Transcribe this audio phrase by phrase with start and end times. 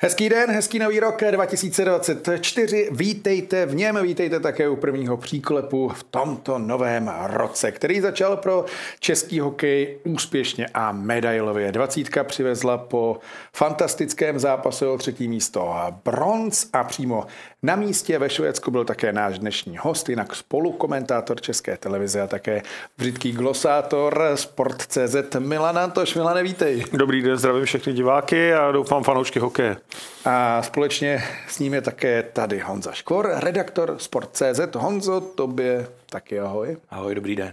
[0.00, 2.88] Hezký den, hezký nový rok 2024.
[2.92, 8.64] Vítejte v něm, vítejte také u prvního příklepu v tomto novém roce, který začal pro
[9.00, 11.72] český hokej úspěšně a medailově.
[11.72, 13.18] Dvacítka přivezla po
[13.52, 17.26] fantastickém zápase o třetí místo bronz a přímo
[17.62, 22.62] na místě ve Švédsku byl také náš dnešní host, jinak spolukomentátor České televize a také
[22.98, 26.14] břitký glosátor Sport.cz Milan Antoš.
[26.14, 26.84] Milane, vítej.
[26.92, 29.76] Dobrý den, zdravím všechny diváky a doufám fanoušky hokeje.
[30.24, 34.60] A společně s ním je také tady Honza Škvor, redaktor Sport.cz.
[34.76, 36.76] Honzo, tobě taky ahoj.
[36.90, 37.52] Ahoj, dobrý den.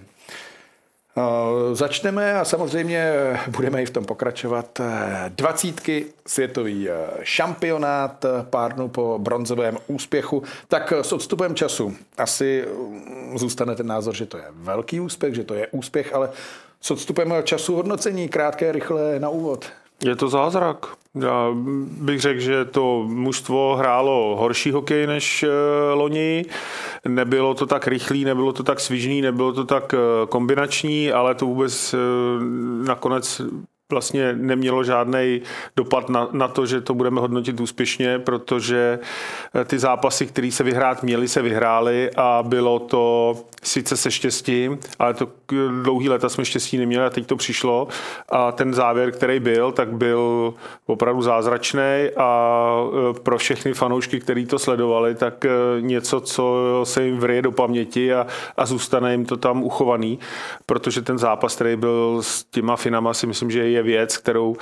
[1.73, 3.13] Začneme a samozřejmě
[3.49, 4.81] budeme i v tom pokračovat.
[5.29, 6.87] Dvacítky, světový
[7.21, 10.43] šampionát, pár dnů po bronzovém úspěchu.
[10.67, 12.65] Tak s odstupem času asi
[13.35, 16.29] zůstane ten názor, že to je velký úspěch, že to je úspěch, ale
[16.81, 19.65] s odstupem času hodnocení, krátké, rychlé na úvod.
[20.03, 20.85] Je to zázrak.
[21.21, 21.51] Já
[22.01, 25.49] bych řekl, že to mužstvo hrálo horší hokej než eh,
[25.93, 26.45] loni.
[27.07, 29.97] Nebylo to tak rychlý, nebylo to tak svižný, nebylo to tak eh,
[30.29, 31.97] kombinační, ale to vůbec eh,
[32.87, 33.41] nakonec
[33.91, 35.41] vlastně nemělo žádný
[35.75, 38.99] dopad na, na to, že to budeme hodnotit úspěšně, protože
[39.65, 45.13] ty zápasy, které se vyhrát měly, se vyhrály a bylo to sice se štěstím, ale
[45.13, 45.27] to
[45.81, 47.87] dlouhý leta jsme štěstí neměli a teď to přišlo.
[48.29, 50.53] A ten závěr, který byl, tak byl
[50.85, 52.71] opravdu zázračný a
[53.09, 57.51] e, pro všechny fanoušky, kteří to sledovali, tak e, něco, co se jim vryje do
[57.51, 60.19] paměti a, a zůstane jim to tam uchovaný,
[60.65, 64.55] protože ten zápas, který byl s těma Finama, si myslím, že je věc, kterou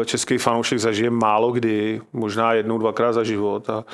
[0.00, 3.84] e, český fanoušek zažije málo kdy, možná jednou, dvakrát za život a,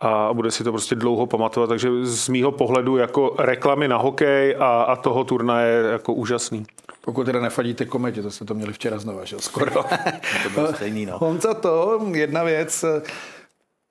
[0.00, 4.02] a bude si to prostě dlouho pamatovat, takže z mýho pohledu jako reklamy na na
[4.02, 6.66] hokej a, a toho turnaje jako úžasný.
[7.00, 9.70] Pokud teda nefadíte kometě, to jste to měli včera znova, že skoro.
[10.42, 11.18] to bylo stejný, no.
[11.20, 12.84] Honza to, jedna věc,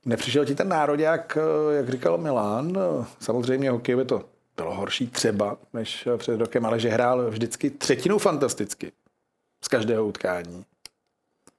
[0.06, 1.38] nepřišel ti ten nároďák,
[1.72, 2.78] jak říkal Milan,
[3.20, 4.22] samozřejmě hokej by to
[4.58, 8.92] bylo horší třeba než před rokem, ale že hrál vždycky třetinu fantasticky
[9.66, 10.66] z každého utkání.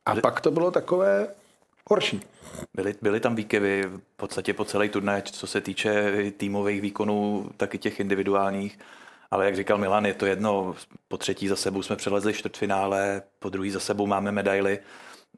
[0.07, 1.29] A pak to bylo takové
[1.91, 2.21] horší.
[2.75, 7.75] Byly, byly tam výkyvy v podstatě po celý turnaj, co se týče týmových výkonů, tak
[7.75, 8.79] i těch individuálních.
[9.31, 10.75] Ale jak říkal Milan, je to jedno,
[11.09, 14.79] po třetí za sebou jsme přelezli čtvrtfinále, po druhý za sebou máme medaily.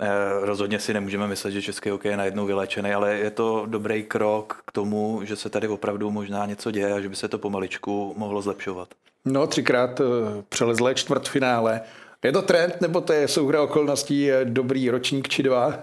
[0.00, 0.06] Eh,
[0.40, 4.62] rozhodně si nemůžeme myslet, že český hokej je najednou vylečený, ale je to dobrý krok
[4.66, 8.14] k tomu, že se tady opravdu možná něco děje a že by se to pomaličku
[8.16, 8.88] mohlo zlepšovat.
[9.24, 10.04] No, třikrát eh,
[10.48, 11.80] přelezlé čtvrtfinále.
[12.24, 15.74] Je to trend, nebo to je souhra okolností eh, dobrý ročník či dva?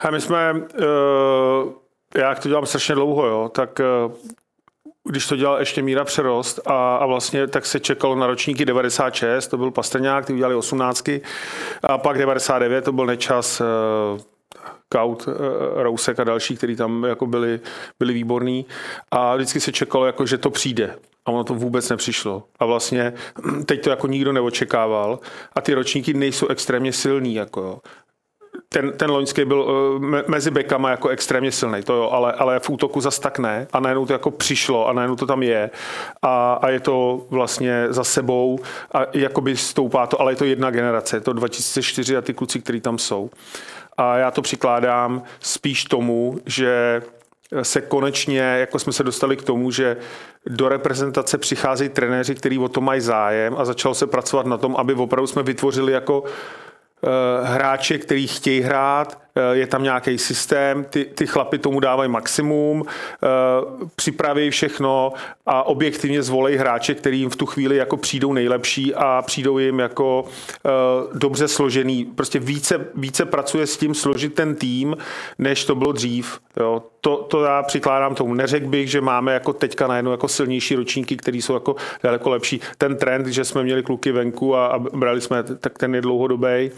[0.00, 1.72] A my jsme, uh,
[2.16, 4.12] já to dělám strašně dlouho, jo, tak uh,
[5.08, 9.48] když to dělal ještě Míra Přerost a, a vlastně tak se čekalo na ročníky 96,
[9.48, 11.08] to byl Pastrňák, ty udělali 18,
[11.82, 13.66] a pak 99, to byl Nečas, uh,
[14.88, 15.28] Kaut,
[15.74, 17.60] Rousek a další, kteří tam jako byli,
[17.98, 18.66] byli výborní.
[19.10, 20.96] A vždycky se čekalo, jako, že to přijde.
[21.26, 22.42] A ono to vůbec nepřišlo.
[22.58, 23.12] A vlastně
[23.66, 25.18] teď to jako nikdo neočekával.
[25.52, 27.34] A ty ročníky nejsou extrémně silný.
[27.34, 27.80] Jako
[28.68, 32.70] ten, ten loňský byl uh, mezi bekama jako extrémně silný, to jo, ale, ale v
[32.70, 33.66] útoku zas tak ne.
[33.72, 35.70] A najednou to jako přišlo a najednou to tam je.
[36.22, 38.58] A, a je to vlastně za sebou
[38.92, 42.60] a jakoby stoupá to, ale je to jedna generace, je to 2004 a ty kluci,
[42.60, 43.30] kteří tam jsou.
[43.96, 47.02] A já to přikládám spíš tomu, že
[47.62, 49.96] se konečně, jako jsme se dostali k tomu, že
[50.46, 54.76] do reprezentace přicházejí trenéři, kteří o to mají zájem a začalo se pracovat na tom,
[54.76, 56.24] aby opravdu jsme vytvořili jako
[57.04, 62.84] Eh, hráče, který chtějí hrát, je tam nějaký systém, ty, ty chlapy tomu dávají maximum,
[62.86, 63.26] eh,
[63.96, 65.12] připraví všechno
[65.46, 69.78] a objektivně zvolej hráče, který jim v tu chvíli jako přijdou nejlepší a přijdou jim
[69.78, 70.24] jako
[71.14, 72.04] dobře složený.
[72.04, 74.96] Prostě více, více pracuje s tím složit ten tým,
[75.38, 76.40] než to bylo dřív.
[76.56, 76.82] Jo.
[77.00, 78.34] To, to já přikládám tomu.
[78.34, 82.60] Neřekl bych, že máme jako teďka najednou jako silnější ročníky, které jsou jako daleko lepší.
[82.78, 86.70] Ten trend, že jsme měli kluky venku a, a brali jsme, tak ten je dlouhodobý.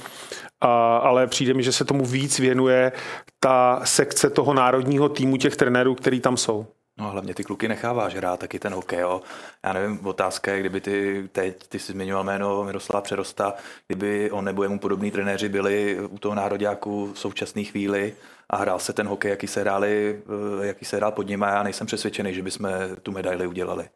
[0.60, 2.92] A, ale přijde mi, že se tomu víc věnuje
[3.40, 6.66] ta sekce toho národního týmu těch trenérů, který tam jsou.
[6.98, 9.22] No hlavně ty kluky necháváš hrát taky ten hokej, jo.
[9.64, 13.54] Já nevím, otázka je, kdyby ty teď, ty jsi zmiňoval jméno Miroslava Přerosta,
[13.86, 18.14] kdyby on nebo jemu podobní trenéři byli u toho nároďáku v současné chvíli
[18.50, 20.22] a hrál se ten hokej, jaký se hráli,
[20.62, 22.68] eh, jaký se hrál pod nimi a já nejsem přesvědčený, že bychom
[23.02, 23.88] tu medaili udělali.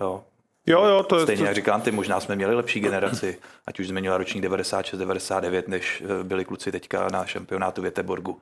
[0.00, 0.24] Jo.
[0.66, 1.22] Jo, jo, to je...
[1.22, 1.46] Stejně to...
[1.46, 6.02] jak říkám, ty možná jsme měli lepší generaci, ať už zmiňoval ročník 96, 99, než
[6.02, 8.40] eh, byli kluci teďka na šampionátu v Jeteborgu.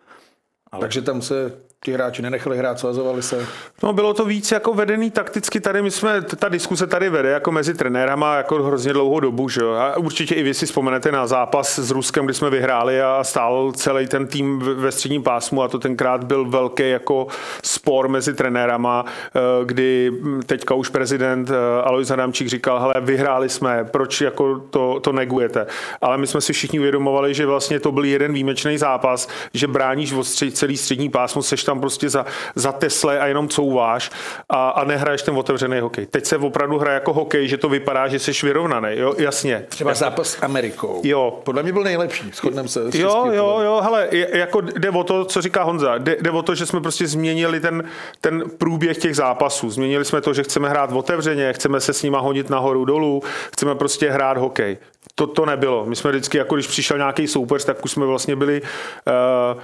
[0.73, 0.81] Ale...
[0.81, 3.47] Takže tam se ti hráči nenechali hrát, svazovali se?
[3.83, 7.53] No bylo to víc jako vedený takticky tady, my jsme, ta diskuse tady vede jako
[7.53, 9.61] mezi trenérama jako hrozně dlouhou dobu, že?
[9.79, 13.73] A určitě i vy si vzpomenete na zápas s Ruskem, kdy jsme vyhráli a stál
[13.73, 17.27] celý ten tým ve středním pásmu a to tenkrát byl velký jako
[17.63, 20.13] spor mezi trenérama, eh, kdy
[20.47, 25.67] teďka už prezident eh, Alois Adamčík říkal, hele, vyhráli jsme, proč jako to, to negujete?
[26.01, 30.15] Ale my jsme si všichni uvědomovali, že vlastně to byl jeden výjimečný zápas, že bráníš
[30.53, 34.11] celý střední pásmo, seš tam prostě za, za Tesle a jenom couváš
[34.49, 36.06] a, a nehraješ ten otevřený hokej.
[36.06, 39.65] Teď se opravdu hraje jako hokej, že to vypadá, že jsi vyrovnaný, jo, jasně.
[39.69, 41.00] Třeba zápas s Amerikou.
[41.05, 41.41] Jo.
[41.44, 42.81] Podle mě byl nejlepší, shodneme se.
[42.94, 46.55] Jo, jo, jo, hele, jako jde o to, co říká Honza, jde, jde o to,
[46.55, 47.85] že jsme prostě změnili ten,
[48.21, 49.71] ten průběh těch zápasů.
[49.71, 53.23] Změnili jsme to, že chceme hrát otevřeně, chceme se s nima honit nahoru dolů,
[53.53, 54.79] chceme prostě hrát hokej.
[55.15, 55.87] To, to nebylo.
[55.87, 59.62] My jsme vždycky, jako když přišel nějaký soupeř, tak už jsme vlastně byli uh,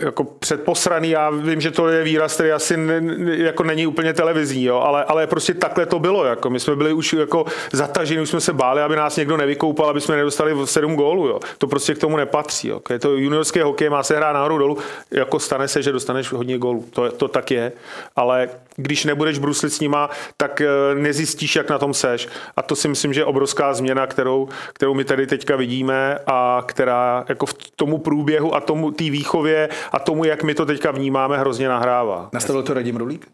[0.00, 3.02] jako předposraný, já vím, že to je výraz, který asi ne,
[3.36, 6.50] jako není úplně televizní, jo, ale, ale prostě takhle to bylo, jako.
[6.50, 10.00] My jsme byli už jako zataženi, už jsme se báli, aby nás někdo nevykoupal, aby
[10.00, 11.40] jsme nedostali sedm gólů, jo.
[11.58, 12.80] to prostě k tomu nepatří, jo.
[12.90, 14.78] je to juniorské hokej, má se hrát nahoru dolů,
[15.10, 17.72] jako stane se, že dostaneš hodně gólů, to, to tak je,
[18.16, 22.76] ale když nebudeš bruslit s nima, tak eh, nezjistíš, jak na tom seš a to
[22.76, 27.46] si myslím, že je obrovská změna, kterou, kterou my tady teďka vidíme a která jako
[27.46, 31.68] v tomu průběhu a tomu té výchově a tomu, jak my to teďka vnímáme, hrozně
[31.68, 32.28] nahrává.
[32.32, 33.26] Nastavil to Radim Rulík?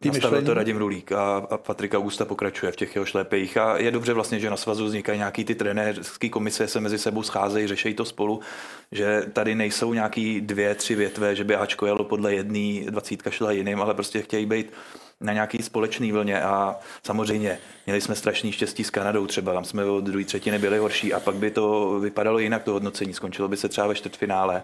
[0.00, 3.56] Tým Nastavil to Radim Rulík a, a Patrik Augusta pokračuje v těch jeho šlépejích.
[3.56, 7.22] A je dobře vlastně, že na svazu vznikají nějaký ty trenérské komise, se mezi sebou
[7.22, 8.40] scházejí, řeší to spolu,
[8.92, 13.52] že tady nejsou nějaký dvě, tři větve, že by Ačko jelo podle jedné, dvacítka šla
[13.52, 14.72] jiným, ale prostě chtějí být
[15.20, 16.42] na nějaký společný vlně.
[16.42, 20.78] A samozřejmě měli jsme strašný štěstí s Kanadou třeba, tam jsme od druhé třetiny byli
[20.78, 24.62] horší a pak by to vypadalo jinak to hodnocení, skončilo by se třeba ve čtvrtfinále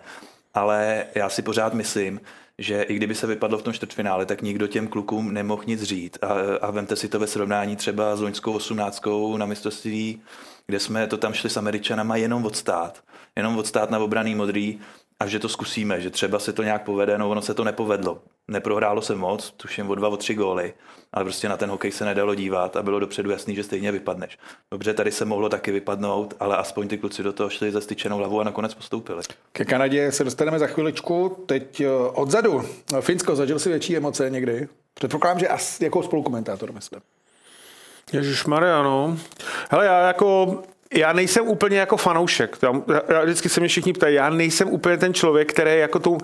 [0.54, 2.20] ale já si pořád myslím,
[2.58, 6.18] že i kdyby se vypadlo v tom čtvrtfinále, tak nikdo těm klukům nemohl nic říct.
[6.22, 6.26] A,
[6.60, 10.22] a vemte si to ve srovnání třeba s loňskou osmnáctkou na mistrovství,
[10.66, 13.04] kde jsme to tam šli s Američanama jenom odstát.
[13.36, 14.78] Jenom odstát na obraný modrý
[15.20, 18.22] a že to zkusíme, že třeba se to nějak povede, no ono se to nepovedlo.
[18.48, 20.74] Neprohrálo se moc, tuším o dva, o tři góly,
[21.12, 24.38] ale prostě na ten hokej se nedalo dívat a bylo dopředu jasný, že stejně vypadneš.
[24.70, 28.18] Dobře, tady se mohlo taky vypadnout, ale aspoň ty kluci do toho šli za styčenou
[28.18, 29.22] hlavu a nakonec postoupili.
[29.52, 31.44] Ke Kanadě se dostaneme za chviličku.
[31.46, 32.62] Teď eh, odzadu.
[33.00, 34.68] Finsko, zažil si větší emoce někdy?
[34.94, 37.00] Předpokládám, že asi jako spolukomentátor, myslím.
[38.12, 39.18] Ježíš Maria, no.
[39.70, 40.62] Hele, já jako
[40.94, 42.58] já nejsem úplně jako fanoušek.
[42.62, 42.72] Já,
[43.22, 46.18] vždycky se mě všichni ptají, já nejsem úplně ten člověk, který jako tu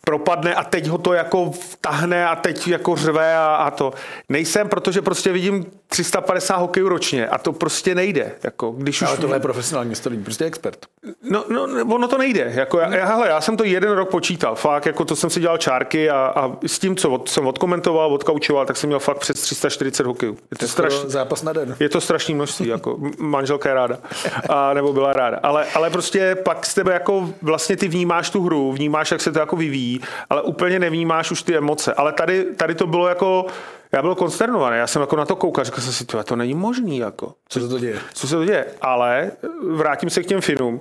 [0.00, 3.92] propadne a teď ho to jako vtahne a teď jako řve a, a to.
[4.28, 8.32] Nejsem, protože prostě vidím 350 hokejů ročně a to prostě nejde.
[8.42, 9.18] Jako, když Ale už...
[9.18, 10.86] tohle je profesionální město, prostě expert.
[11.30, 12.52] No, no, ono to nejde.
[12.54, 14.54] Jako já, já, hele, já jsem to jeden rok počítal.
[14.54, 18.14] Fakt, jako to jsem si dělal čárky a, a s tím, co od, jsem odkomentoval,
[18.14, 20.36] odkaučoval, tak jsem měl fakt přes 340 hokejů.
[20.50, 20.92] Je to, straš...
[20.92, 21.76] zápas na den.
[21.80, 23.98] Je to strašný množství, jako manželka je ráda.
[24.48, 25.40] A, nebo byla ráda.
[25.42, 29.32] Ale, ale prostě pak z tebe jako vlastně ty vnímáš tu hru, vnímáš, jak se
[29.32, 29.83] to jako vyvíjí,
[30.30, 31.94] ale úplně nevnímáš už ty emoce.
[31.94, 33.46] Ale tady, tady to bylo jako
[33.92, 36.54] já byl konsternovaný, já jsem jako na to koukal, říkal jsem si, to, to není
[36.54, 37.34] možný, jako.
[37.48, 37.98] Co se to děje?
[38.12, 39.30] Co se to děje, ale
[39.70, 40.80] vrátím se k těm Finům.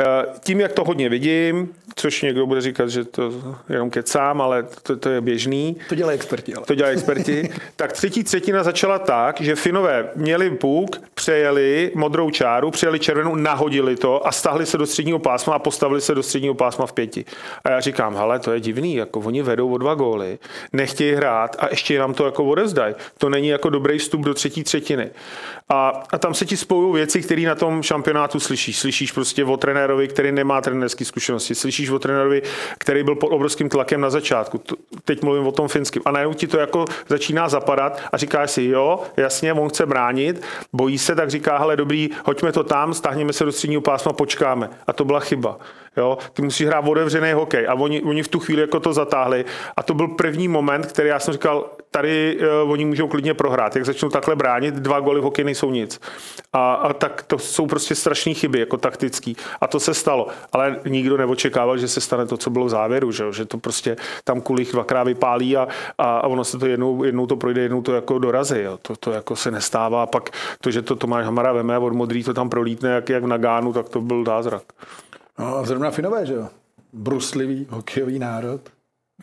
[0.00, 3.32] Eh, tím, jak to hodně vidím, což někdo bude říkat, že to
[3.68, 5.76] jenom kecám, ale to, to je běžný.
[5.88, 6.54] To dělají experti.
[6.54, 6.66] Ale.
[6.66, 7.50] To dělají experti.
[7.76, 13.96] tak třetí třetina začala tak, že Finové měli puk, přejeli modrou čáru, přejeli červenou, nahodili
[13.96, 17.24] to a stahli se do středního pásma a postavili se do středního pásma v pěti.
[17.64, 20.38] A já říkám, hele, to je divný, jako oni vedou o dva góly,
[20.72, 22.94] nechtějí hrát a ještě nám to jako odevzdají.
[23.18, 25.10] To není jako dobrý vstup do třetí třetiny.
[25.68, 28.78] A, a tam se ti spojují věci, které na tom šampionátu slyšíš.
[28.78, 29.56] Slyšíš prostě o
[29.90, 31.54] trenérovi, který nemá trenérské zkušenosti.
[31.54, 32.42] Slyšíš o trenérovi,
[32.78, 34.62] který byl pod obrovským tlakem na začátku.
[35.04, 36.02] Teď mluvím o tom finském.
[36.04, 40.42] A najednou ti to jako začíná zapadat a říkáš si, jo, jasně, on chce bránit,
[40.72, 44.70] bojí se, tak říká, hele, dobrý, hoďme to tam, stáhněme se do středního pásma, počkáme.
[44.86, 45.58] A to byla chyba.
[45.96, 46.18] Jo?
[46.32, 49.44] Ty musíš hrát otevřený hokej a oni, oni v tu chvíli jako to zatáhli
[49.76, 53.76] a to byl první moment, který já jsem říkal, tady uh, oni můžou klidně prohrát.
[53.76, 56.00] Jak začnou takhle bránit, dva goly v hokeji nejsou nic.
[56.52, 59.36] A, a tak to jsou prostě strašné chyby, jako taktický.
[59.60, 60.28] A to se stalo.
[60.52, 63.96] Ale nikdo neočekával, že se stane to, co bylo v závěru, že, že to prostě
[64.24, 65.68] tam kulich dvakrát vypálí a,
[65.98, 68.58] a, a ono se to jednou, jednou to projde, jednou to jako dorazí.
[68.58, 68.78] Jo.
[68.82, 70.02] To, to jako se nestává.
[70.02, 70.30] A pak
[70.60, 73.72] to, že to Tomáš Hamara veme od modrý to tam prolítne jak, jak v Nagánu,
[73.72, 74.62] tak to byl zázrak.
[75.38, 76.48] No a zrovna Finové, že jo?
[76.92, 78.60] Bruslivý hokejový národ.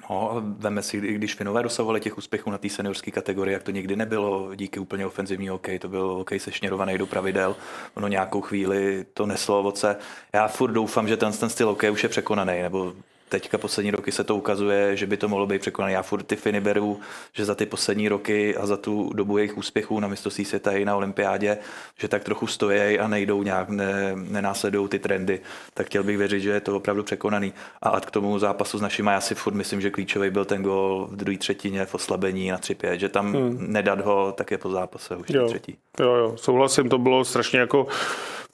[0.10, 3.96] No, veme si, když Finové dosahovali těch úspěchů na té seniorské kategorii, jak to nikdy
[3.96, 7.56] nebylo díky úplně ofenzivní hokej, to byl hokej sešněrovaný do pravidel,
[7.94, 9.96] ono nějakou chvíli to neslo ovoce.
[10.34, 12.94] Já furt doufám, že ten, ten styl hokej už je překonaný, nebo
[13.30, 15.94] teďka poslední roky se to ukazuje, že by to mohlo být překonané.
[15.94, 17.00] Já furt ty Finy beru,
[17.34, 20.86] že za ty poslední roky a za tu dobu jejich úspěchů na mistrovství světa i
[20.86, 21.58] na olympiádě,
[22.00, 25.40] že tak trochu stojí a nejdou nějak, ne, nenásledují ty trendy.
[25.74, 27.54] Tak chtěl bych věřit, že je to opravdu překonaný.
[27.82, 31.08] A k tomu zápasu s našimi, já si furt myslím, že klíčový byl ten gol
[31.12, 33.58] v druhé třetině v oslabení na 3-5, že tam hmm.
[33.60, 35.48] nedat ho, tak je po zápase už jo.
[35.48, 35.78] třetí.
[36.00, 37.88] Jo, jo, souhlasím, to bylo strašně jako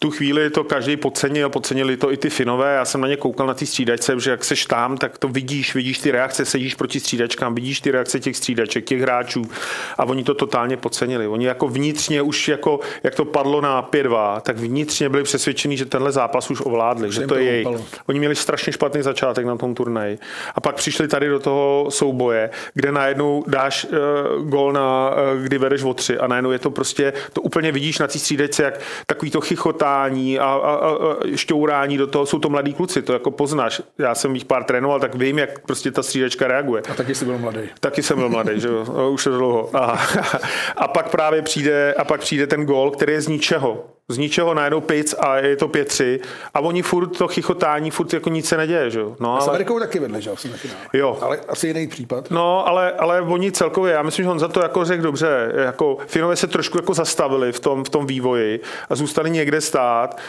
[0.03, 2.75] tu chvíli to každý podcenil, podcenili to i ty Finové.
[2.75, 5.75] Já jsem na ně koukal na ty střídačce, že jak seš tam, tak to vidíš,
[5.75, 9.45] vidíš ty reakce, sedíš proti střídačkám, vidíš ty reakce těch střídaček, těch hráčů
[9.97, 11.27] a oni to totálně podcenili.
[11.27, 15.85] Oni jako vnitřně už jako, jak to padlo na 5-2, tak vnitřně byli přesvědčeni, že
[15.85, 17.67] tenhle zápas už ovládli, že to je jejich.
[18.07, 20.19] Oni měli strašně špatný začátek na tom turnaji.
[20.55, 25.57] A pak přišli tady do toho souboje, kde najednou dáš uh, gol na, uh, kdy
[25.57, 28.79] vedeš o tři a najednou je to prostě, to úplně vidíš na té střídačce, jak
[29.05, 30.95] takový to chichotá šťourání a, a, a,
[31.35, 33.81] šťourání do toho, jsou to mladí kluci, to jako poznáš.
[33.97, 36.81] Já jsem jich pár trénoval, tak vím, jak prostě ta střídačka reaguje.
[36.91, 37.59] A taky jsi byl mladý.
[37.79, 39.69] Taky jsem byl mladý, že jo, už je dlouho.
[39.73, 39.99] A,
[40.77, 44.53] a pak právě přijde, a pak přijde ten gol, který je z ničeho z ničeho
[44.53, 46.19] najednou pic a je to 5-3
[46.53, 49.15] a oni furt to chichotání, furt jako nic se neděje, že jo.
[49.19, 49.41] No, ale...
[49.41, 50.29] S Amerikou taky vedle, že
[50.93, 52.31] jo, Ale asi jiný případ.
[52.31, 55.97] No, ale, ale oni celkově, já myslím, že on za to jako řekl dobře, jako
[56.07, 60.19] Finové se trošku jako zastavili v tom, v tom vývoji a zůstali někde stát.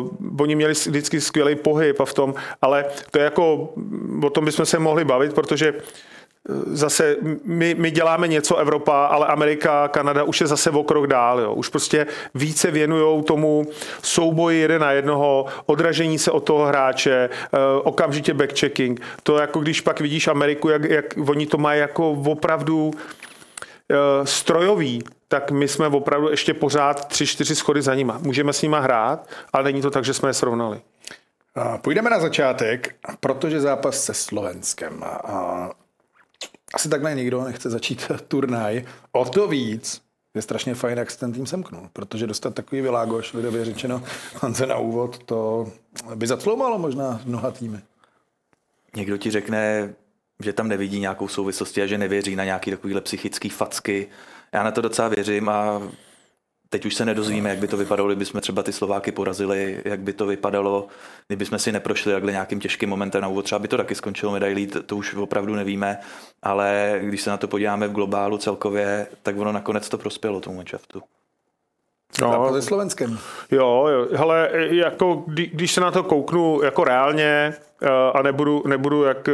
[0.00, 3.74] Uh, oni měli vždycky skvělý pohyb a v tom, ale to je jako,
[4.22, 5.74] o tom bychom se mohli bavit, protože
[6.66, 11.40] zase my, my děláme něco Evropa, ale Amerika, Kanada už je zase o krok dál.
[11.40, 11.54] Jo.
[11.54, 13.66] Už prostě více věnují tomu
[14.02, 19.00] souboji jeden na jednoho, odražení se od toho hráče, eh, okamžitě backchecking.
[19.22, 22.90] To jako když pak vidíš Ameriku, jak, jak oni to mají jako opravdu
[23.90, 28.18] eh, strojový, tak my jsme opravdu ještě pořád tři, čtyři schody za nima.
[28.22, 30.80] Můžeme s nima hrát, ale není to tak, že jsme je srovnali.
[31.82, 35.04] Půjdeme na začátek, protože zápas se Slovenskem.
[36.74, 38.84] Asi takhle nikdo nechce začít turnaj.
[39.12, 40.02] O to víc
[40.34, 44.02] je strašně fajn, jak se ten tým semknul, protože dostat takový vylágoš, lidově řečeno,
[44.42, 45.72] Hanze na úvod, to
[46.14, 47.80] by zacloumalo možná mnoha týmy.
[48.96, 49.94] Někdo ti řekne,
[50.42, 54.08] že tam nevidí nějakou souvislosti a že nevěří na nějaký takovýhle psychický facky.
[54.52, 55.82] Já na to docela věřím a
[56.70, 60.00] Teď už se nedozvíme, jak by to vypadalo, kdyby jsme třeba ty Slováky porazili, jak
[60.00, 60.86] by to vypadalo,
[61.26, 63.44] kdyby jsme si neprošli takhle nějakým těžkým momentem na úvod.
[63.44, 65.98] Třeba by to taky skončilo medailí, to, to už opravdu nevíme,
[66.42, 70.56] ale když se na to podíváme v globálu celkově, tak ono nakonec to prospělo tomu
[70.56, 71.02] manšaftu.
[72.20, 73.18] No, se Slovenskem.
[73.50, 77.54] Jo, jo, hele, jako, když se na to kouknu jako reálně,
[78.14, 79.32] a nebudu, nebudu jak eh,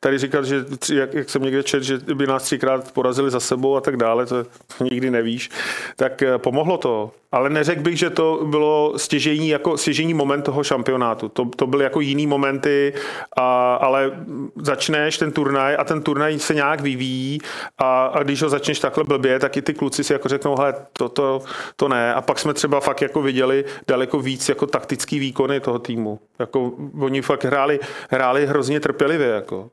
[0.00, 3.76] tady říkat, že jak, jak jsem někde čet, že by nás třikrát porazili za sebou
[3.76, 4.44] a tak dále, to,
[4.78, 5.50] to nikdy nevíš,
[5.96, 10.64] tak eh, pomohlo to ale neřekl bych, že to bylo stěžení, jako stěžení moment toho
[10.64, 11.28] šampionátu.
[11.28, 12.94] To, to byly jako jiný momenty,
[13.36, 14.12] a, ale
[14.56, 17.38] začneš ten turnaj a ten turnaj se nějak vyvíjí
[17.78, 20.74] a, a když ho začneš takhle blbě, tak i ty kluci si jako řeknou, hele,
[20.92, 21.42] to, to,
[21.76, 22.14] to ne.
[22.14, 26.18] A pak jsme třeba fakt jako viděli daleko víc jako taktický výkony toho týmu.
[26.38, 27.80] Jako oni fakt hráli,
[28.10, 29.28] hráli hrozně trpělivě.
[29.28, 29.70] Jako.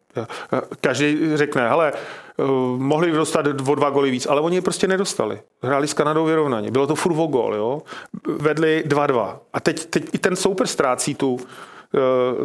[0.81, 1.93] Každý řekne, hele,
[2.41, 2.43] Eh,
[2.77, 5.41] mohli dostat o dva goly víc, ale oni je prostě nedostali.
[5.63, 6.71] Hráli s Kanadou vyrovnaně.
[6.71, 7.81] Bylo to furt o gol, jo.
[8.27, 9.39] Vedli 2-2.
[9.53, 11.39] A teď, teď i ten super ztrácí tu,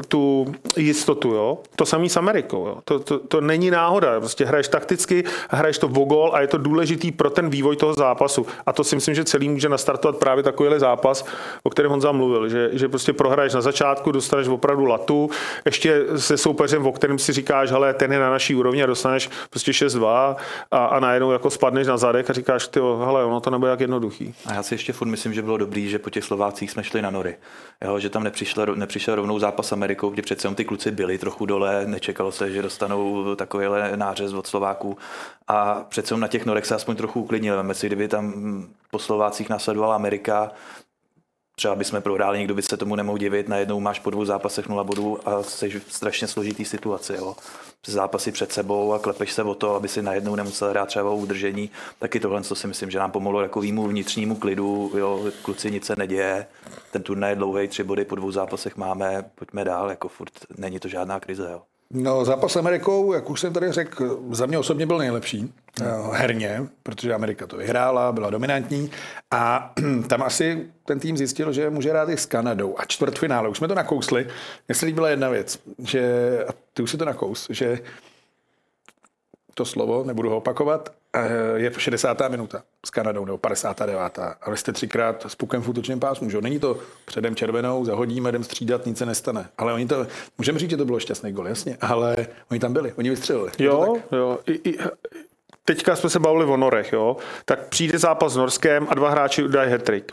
[0.08, 1.28] tu jistotu.
[1.28, 1.58] Jo?
[1.76, 2.66] To samý s Amerikou.
[2.66, 2.78] Jo?
[2.84, 4.20] To, to, to, není náhoda.
[4.20, 7.94] Prostě hraješ takticky, hraješ to v gol a je to důležitý pro ten vývoj toho
[7.94, 8.46] zápasu.
[8.66, 11.24] A to si myslím, že celý může nastartovat právě takovýhle zápas,
[11.62, 15.30] o kterém on zamluvil, že, že prostě prohraješ na začátku, dostaneš opravdu latu,
[15.64, 19.30] ještě se soupeřem, o kterém si říkáš, hele, ten je na naší úrovni a dostaneš
[19.50, 20.36] prostě 6-2
[20.70, 23.80] a, a najednou jako spadneš na zadek a říkáš, ty, hele, ono to nebude jak
[23.80, 24.34] jednoduchý.
[24.46, 27.02] A já si ještě furt myslím, že bylo dobrý, že po těch Slovácích jsme šli
[27.02, 27.36] na nory.
[27.84, 31.18] Jo, že tam nepřišel, nepřišel rovnou dostanou zápas s Amerikou, kdy přece ty kluci byli
[31.18, 34.96] trochu dole, nečekalo se, že dostanou takovýhle nářez od Slováků
[35.48, 37.56] a přece na těch norech se aspoň trochu uklidnili.
[37.56, 38.32] Veme si, kdyby tam
[38.90, 40.52] po Slovácích následovala Amerika,
[41.58, 44.84] třeba bychom prohráli, nikdo by se tomu nemohl divit, najednou máš po dvou zápasech nula
[44.84, 47.14] bodů a jsi v strašně složitý situaci.
[47.16, 47.36] Jo.
[47.86, 51.16] Zápasy před sebou a klepeš se o to, aby si najednou nemusel hrát třeba o
[51.16, 55.84] udržení, taky tohle to si myslím, že nám pomohlo takovému vnitřnímu klidu, jo, kluci nic
[55.84, 56.46] se neděje,
[56.90, 60.78] ten turnaj je dlouhý, tři body po dvou zápasech máme, pojďme dál, jako furt není
[60.80, 61.48] to žádná krize.
[61.52, 61.62] Jo.
[61.90, 66.10] No, zápas s Amerikou, jak už jsem tady řekl, za mě osobně byl nejlepší no.
[66.10, 68.90] herně, protože Amerika to vyhrála, byla dominantní
[69.30, 69.74] a
[70.08, 73.48] tam asi ten tým zjistil, že může hrát i s Kanadou a čtvrtfinále.
[73.48, 74.26] Už jsme to nakousli.
[74.68, 77.78] Mně se líbila jedna věc, že, a ty už si to nakous, že
[79.54, 82.28] to slovo, nebudu ho opakovat, Eh, je 60.
[82.28, 84.18] minuta s Kanadou, nebo 59.
[84.42, 86.40] Ale jste třikrát s pukem v útočném pásmu, že?
[86.40, 89.48] Není to předem červenou, zahodíme, jdem střídat, nic se nestane.
[89.58, 90.06] Ale oni to,
[90.38, 92.16] můžeme říct, že to bylo šťastný gol, jasně, ale
[92.50, 93.50] oni tam byli, oni vystřelili.
[93.58, 94.38] Jo, jo.
[94.46, 94.78] I, i,
[95.64, 99.48] teďka jsme se bavili o Norech, jo, tak přijde zápas s Norskem a dva hráči
[99.48, 100.12] dají hat-trick.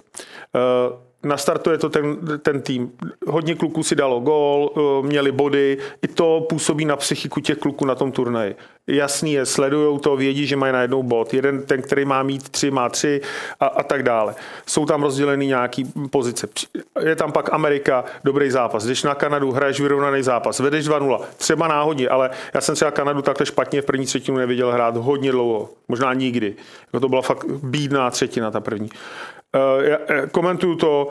[0.55, 2.91] Uh, nastartuje to ten, ten tým.
[3.27, 7.85] Hodně kluků si dalo gól, eh, měli body, i to působí na psychiku těch kluků
[7.85, 8.55] na tom turnaji.
[8.87, 11.33] Jasný je, sledujou to, vědí, že mají najednou bod.
[11.33, 13.21] Jeden, ten, který má mít tři, má tři
[13.59, 14.35] a, a tak dále.
[14.65, 16.47] Jsou tam rozděleny nějaký pozice.
[17.03, 18.85] Je tam pak Amerika, dobrý zápas.
[18.85, 23.21] Když na Kanadu hraješ vyrovnaný zápas, vedeš 2-0, třeba náhodně, ale já jsem třeba Kanadu
[23.21, 26.55] takhle špatně v první třetinu neviděl hrát hodně dlouho, možná nikdy.
[26.85, 28.89] Jako to byla fakt bídná třetina ta první.
[29.55, 31.09] Eh, eh, komentuju to,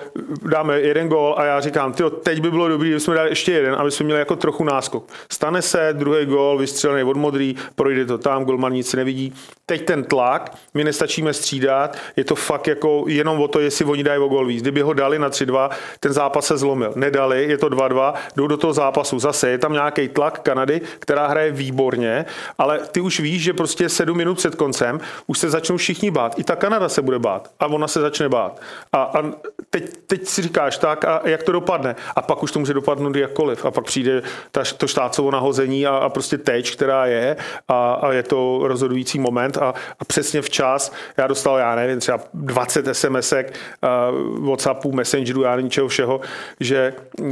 [0.51, 3.75] dáme jeden gól a já říkám, tyjo, teď by bylo dobré, kdybychom dali ještě jeden,
[3.75, 5.09] aby jsme měli jako trochu náskok.
[5.33, 9.35] Stane se, druhý gól, vystřelený od modrý, projde to tam, golman nic nevidí.
[9.67, 14.03] Teď ten tlak, my nestačíme střídat, je to fakt jako jenom o to, jestli oni
[14.03, 14.63] dají o gól víc.
[14.63, 15.71] Kdyby ho dali na 3-2,
[16.01, 16.93] ten zápas se zlomil.
[16.97, 19.19] Nedali, je to 2-2, jdou do toho zápasu.
[19.19, 22.25] Zase je tam nějaký tlak Kanady, která hraje výborně,
[22.59, 26.39] ale ty už víš, že prostě 7 minut před koncem už se začnou všichni bát.
[26.39, 28.61] I ta Kanada se bude bát a ona se začne bát.
[28.93, 29.23] A, a
[29.71, 31.97] teď, teď si říkáš tak, a jak to dopadne?
[32.17, 33.65] A pak už to může dopadnout jakkoliv.
[33.65, 37.37] A pak přijde ta, to štácovo nahození a, a prostě teč, která je
[37.69, 40.93] a, a je to rozhodující moment a, a přesně včas.
[41.17, 46.21] Já dostal, já nevím, třeba 20 SMSek, uh, Whatsappu, Messengeru, já ničeho všeho,
[46.61, 47.29] že uh,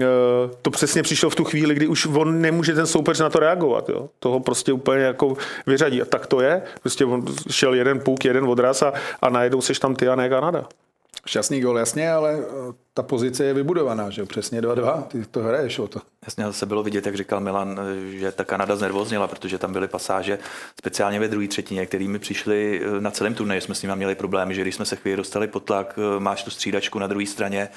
[0.62, 3.88] to přesně přišlo v tu chvíli, kdy už on nemůže ten soupeř na to reagovat.
[3.88, 4.08] Jo?
[4.18, 6.02] Toho prostě úplně jako vyřadí.
[6.02, 6.62] A tak to je.
[6.80, 8.92] Prostě on šel jeden půk, jeden odraz a,
[9.22, 10.64] a najednou seš tam ty a ne Kanada.
[11.26, 15.78] Šťastný gol, jasně, ale eh, ta pozice je vybudovaná, že přesně 2-2, ty to hraješ
[15.78, 16.00] o to.
[16.26, 20.38] Jasně, se bylo vidět, jak říkal Milan, že ta Kanada znervozněla, protože tam byly pasáže,
[20.78, 24.54] speciálně ve druhé třetině, kterými přišli eh, na celém turnaji, jsme s nimi měli problémy,
[24.54, 27.68] že když jsme se chvíli dostali pod tlak, eh, máš tu střídačku na druhé straně,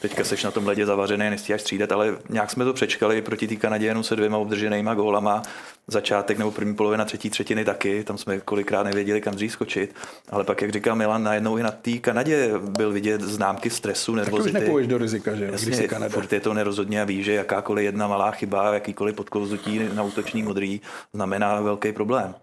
[0.00, 3.56] teďka seš na tom ledě zavařený, nestíháš střídat, ale nějak jsme to přečkali proti té
[3.56, 5.42] Kanadě jenom se dvěma obdrženýma gólama,
[5.86, 9.94] začátek nebo první polovina třetí třetiny taky, tam jsme kolikrát nevěděli, kam dřív skočit,
[10.30, 14.71] ale pak, jak říkal Milan, najednou i na té Kanadě byl vidět známky stresu, nervozity.
[14.74, 16.14] Už do rizika, že Jasně, když Kanada.
[16.14, 20.42] Furt je to nerozhodně a ví, že jakákoliv jedna malá chyba, jakýkoliv podklouzutí na útoční
[20.42, 20.80] modrý
[21.14, 22.34] znamená velký problém.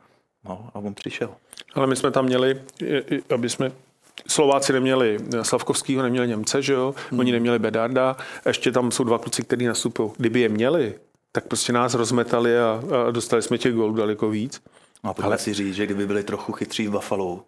[0.46, 1.30] No, a on přišel.
[1.76, 2.62] Ale my jsme tam měli,
[3.30, 3.72] aby jsme
[4.28, 6.96] Slováci neměli Slavkovskýho, neměli Němce, že jo?
[7.10, 7.20] Hmm.
[7.20, 8.18] Oni neměli Bedarda.
[8.46, 10.12] Ještě tam jsou dva kluci, kteří nastupují.
[10.18, 10.94] Kdyby je měli,
[11.32, 14.62] tak prostě nás rozmetali a, a dostali jsme těch gólů daleko víc.
[15.04, 15.38] No a pojďme Ale...
[15.38, 17.44] si říct, že kdyby byli trochu chytří v Buffalo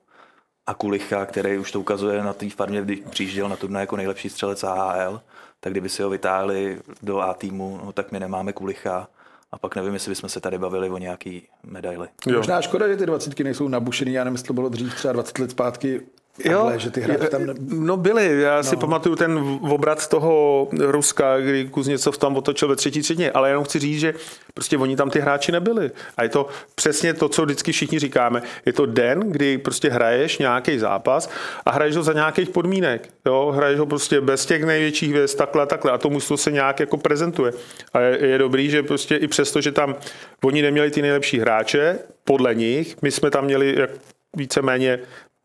[0.67, 4.30] a Kulicha, který už to ukazuje na té farmě, když přijížděl na turnaj jako nejlepší
[4.30, 5.21] střelec AHL,
[5.60, 9.08] tak kdyby si ho vytáhli do A týmu, no, tak my nemáme Kulicha.
[9.52, 12.08] A pak nevím, jestli bychom se tady bavili o nějaký medaily.
[12.36, 15.39] Možná škoda, že ty dvacítky nejsou nabušený, já nevím, jestli to bylo dřív třeba 20
[15.39, 16.02] let zpátky
[16.46, 17.46] Jo, že ty hráči tam...
[17.46, 17.54] Ne...
[17.60, 18.63] No byli, já no.
[18.63, 23.63] si pamatuju ten obrat toho Ruska, kdy Kuzněcov tam otočil ve třetí třetině, ale jenom
[23.63, 24.13] chci říct, že
[24.54, 25.91] prostě oni tam ty hráči nebyli.
[26.17, 28.41] A je to přesně to, co vždycky všichni říkáme.
[28.65, 31.30] Je to den, kdy prostě hraješ nějaký zápas
[31.65, 33.10] a hraješ ho za nějakých podmínek.
[33.26, 33.54] Jo?
[33.56, 35.91] Hraješ ho prostě bez těch největších hvězd, takhle, takhle.
[35.91, 37.54] A to mužstvo se nějak jako prezentuje.
[37.94, 39.96] A je, je dobrý, že prostě i přesto, že tam
[40.44, 43.89] oni neměli ty nejlepší hráče, podle nich, my jsme tam měli jak
[44.38, 45.00] víceméně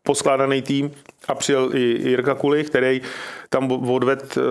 [0.07, 0.91] poskládaný tým
[1.27, 3.01] a přijel i Jirka Kuli, který
[3.49, 4.41] tam odved eh,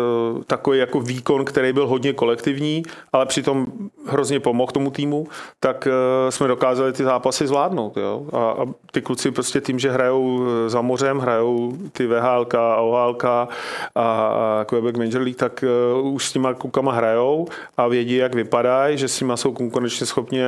[0.47, 3.67] takový jako výkon, který byl hodně kolektivní, ale přitom
[4.07, 5.27] hrozně pomohl tomu týmu,
[5.61, 7.97] tak eh, jsme dokázali ty zápasy zvládnout.
[7.97, 8.27] Jo?
[8.33, 13.25] A, a ty kluci prostě tím, že hrajou eh, za mořem, hrajou ty VHLK, OHLK
[13.25, 13.49] a,
[13.95, 15.65] a Quebec Major League, tak
[16.03, 20.47] už s těma klukama hrajou a vědí, jak vypadají, že s nima jsou konečně schopně,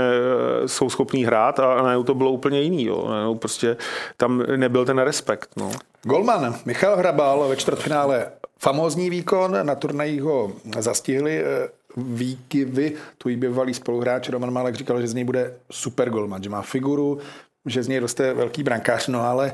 [0.67, 2.85] jsou schopní hrát a najednou to bylo úplně jiný.
[2.85, 3.37] Jo?
[3.39, 3.77] Prostě
[4.17, 5.51] tam nebyl ten respekt.
[5.57, 5.71] No.
[6.03, 13.75] Golman Michal Hrabal ve čtvrtfinále famózní výkon, na turnajích ho zastihli eh, výkyvy, tvůj bývalý
[13.75, 17.19] spoluhráč Roman Malek říkal, že z něj bude super golman, že má figuru,
[17.67, 19.53] že z něj roste velký brankář, no ale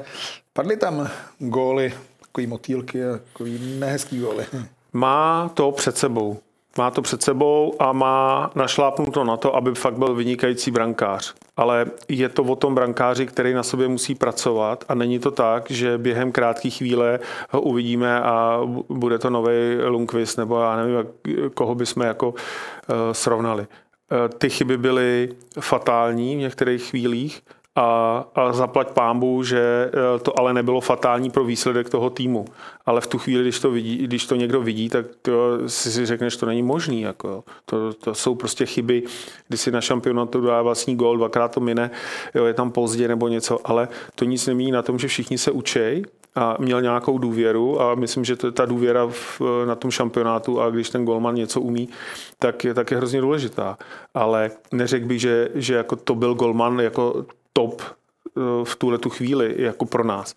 [0.53, 4.47] padly tam góly, takový motýlky a takový nehezký góly.
[4.93, 6.39] má to před sebou.
[6.79, 11.35] Má to před sebou a má našlápnuto na to, aby fakt byl vynikající brankář.
[11.57, 15.71] Ale je to o tom brankáři, který na sobě musí pracovat a není to tak,
[15.71, 17.19] že během krátké chvíle
[17.51, 21.07] ho uvidíme a bude to nový Lundqvist nebo já nevím,
[21.55, 22.35] koho bychom jako uh,
[23.13, 23.63] srovnali.
[23.63, 25.29] Uh, ty chyby byly
[25.61, 27.43] fatální v některých chvílích,
[27.77, 32.45] a, a zaplať pámbu, že e, to ale nebylo fatální pro výsledek toho týmu.
[32.87, 36.07] Ale v tu chvíli, když to, vidí, když to někdo vidí, tak to si, si
[36.07, 37.01] řekneš, to není možný.
[37.01, 37.45] Jako.
[37.67, 39.03] To, to, jsou prostě chyby,
[39.49, 41.91] kdy si na šampionátu dá vlastní gol, dvakrát to mine,
[42.35, 45.51] jo, je tam pozdě nebo něco, ale to nic nemění na tom, že všichni se
[45.51, 50.61] učej a měl nějakou důvěru a myslím, že to, ta důvěra v, na tom šampionátu
[50.61, 51.89] a když ten golman něco umí,
[52.39, 53.79] tak je, tak je hrozně důležitá.
[54.15, 57.25] Ale neřekl bych, že, že jako to byl golman jako
[57.57, 60.35] top eh, v tuhle tu chvíli jako pro nás.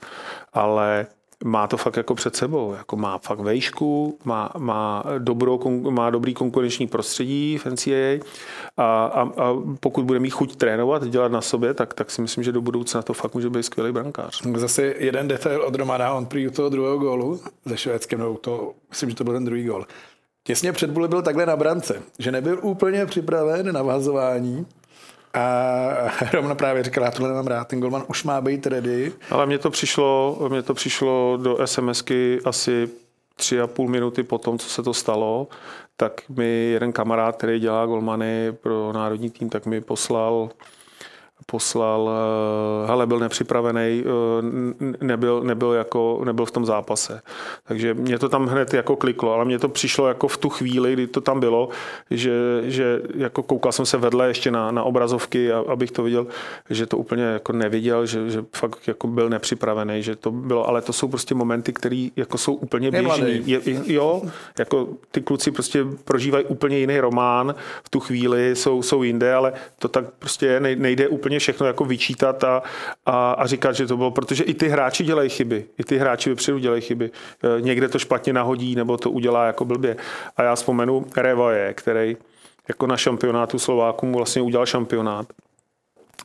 [0.54, 1.08] Ale
[1.44, 2.74] má to fakt jako před sebou.
[2.74, 8.20] Jako má fakt vejšku, má, má, dobrou, má dobrý konkurenční prostředí v NCAA
[8.78, 12.44] a, a, a pokud bude mít chuť trénovat, dělat na sobě, tak, tak si myslím,
[12.44, 14.42] že do budoucna to fakt může být skvělý brankář.
[14.56, 18.74] Zase jeden detail od Romana, on prý u toho druhého gólu ze Švédskem, no to,
[18.90, 19.86] myslím, že to byl ten druhý gól.
[20.44, 24.66] Těsně před byl takhle na brance, že nebyl úplně připraven na vazování
[25.34, 25.44] a
[26.34, 29.14] Romna právě říkala, já tohle nemám rád, ten golman už má být ready.
[29.32, 32.90] Ale mně to přišlo, mně to přišlo do SMSky asi
[33.36, 35.48] tři a půl minuty po tom, co se to stalo,
[35.98, 40.50] tak mi jeden kamarád, který dělá golmany pro národní tým, tak mi poslal
[41.52, 47.22] poslal, eh, hele, byl nepřipravený, eh, nebyl, nebyl, jako, nebyl v tom zápase.
[47.68, 50.94] Takže mě to tam hned jako kliklo, ale mně to přišlo jako v tu chvíli,
[50.94, 51.70] kdy to tam bylo,
[52.12, 52.34] že,
[52.64, 56.28] že jako koukal jsem se vedle ještě na, na obrazovky, abych to viděl,
[56.70, 60.82] že to úplně jako neviděl, že, že fakt jako byl nepřipravený, že to bylo, ale
[60.82, 63.42] to jsou prostě momenty, které jako jsou úplně běžný.
[63.46, 64.22] Je, jo,
[64.60, 69.54] jako ty kluci prostě prožívají úplně jiný román v tu chvíli, jsou, jsou jinde, ale
[69.80, 72.64] to tak prostě nejde úplně úplně všechno jako vyčítat a,
[73.06, 76.30] a, a říkat, že to bylo, protože i ty hráči dělají chyby, i ty hráči
[76.30, 77.12] vepředu dělají chyby.
[77.44, 79.98] E, někde to špatně nahodí nebo to udělá jako blbě.
[80.38, 82.18] A já vzpomenu Revaje, který
[82.68, 85.28] jako na šampionátu Slovákům vlastně udělal šampionát.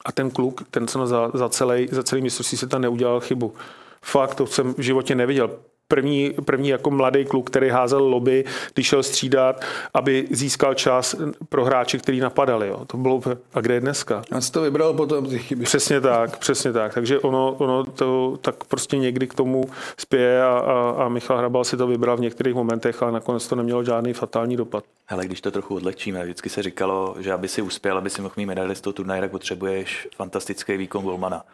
[0.05, 3.55] A ten kluk, ten co za, za, celý, za celý mistrovství se tam neudělal chybu.
[4.03, 5.51] Fakt, to jsem v životě neviděl
[5.92, 11.16] první, první jako mladý kluk, který házel lobby, když šel střídat, aby získal čas
[11.48, 12.68] pro hráče, který napadali.
[12.68, 12.85] Jo.
[12.87, 13.20] To bylo,
[13.55, 14.22] a kde je dneska?
[14.31, 15.64] A jsi to vybral potom ty chyby.
[15.64, 16.94] Přesně tak, přesně tak.
[16.94, 19.64] Takže ono, ono to tak prostě někdy k tomu
[19.98, 23.57] spěje a, a, a Michal Hrabal si to vybral v některých momentech, ale nakonec to
[23.57, 24.85] nemělo žádný fatální dopad.
[25.09, 28.35] Ale když to trochu odlehčíme, vždycky se říkalo, že aby si uspěl, aby si mohl
[28.37, 31.44] mít medaili z toho turnaje, tak potřebuješ fantastický výkon golmana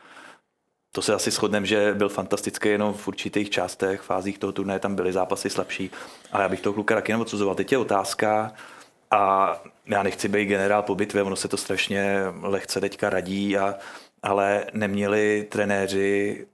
[0.99, 4.95] to se asi shodneme, že byl fantastický jenom v určitých částech, fázích toho turnaje, tam
[4.95, 5.91] byly zápasy slabší,
[6.33, 7.55] ale já bych toho kluka taky neodsuzoval.
[7.55, 8.53] Teď je otázka,
[9.11, 9.53] a
[9.87, 13.75] já nechci být generál po bitvě, ono se to strašně lehce teďka radí, a,
[14.23, 16.47] ale neměli trenéři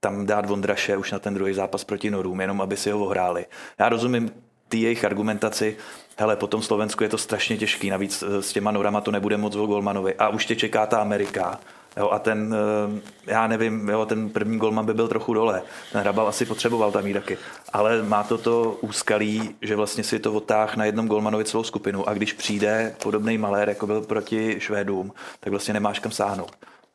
[0.00, 3.46] tam dát Vondraše už na ten druhý zápas proti Norům, jenom aby si ho ohráli.
[3.78, 4.30] Já rozumím
[4.68, 5.76] ty jejich argumentaci,
[6.16, 9.56] hele, po tom Slovensku je to strašně těžký, navíc s těma Norama to nebude moc
[9.56, 11.60] o Golmanovi a už tě čeká ta Amerika
[11.96, 15.62] Jo, a ten, eh, já nevím, jo, ten první golman by byl trochu dole.
[15.92, 17.38] Ten Hrabal asi potřeboval tam jít taky.
[17.72, 22.08] Ale má to to úskalí, že vlastně si to otáh na jednom golmanovi celou skupinu
[22.08, 26.52] a když přijde podobný malér, jako byl proti Švédům, tak vlastně nemáš kam sáhnout.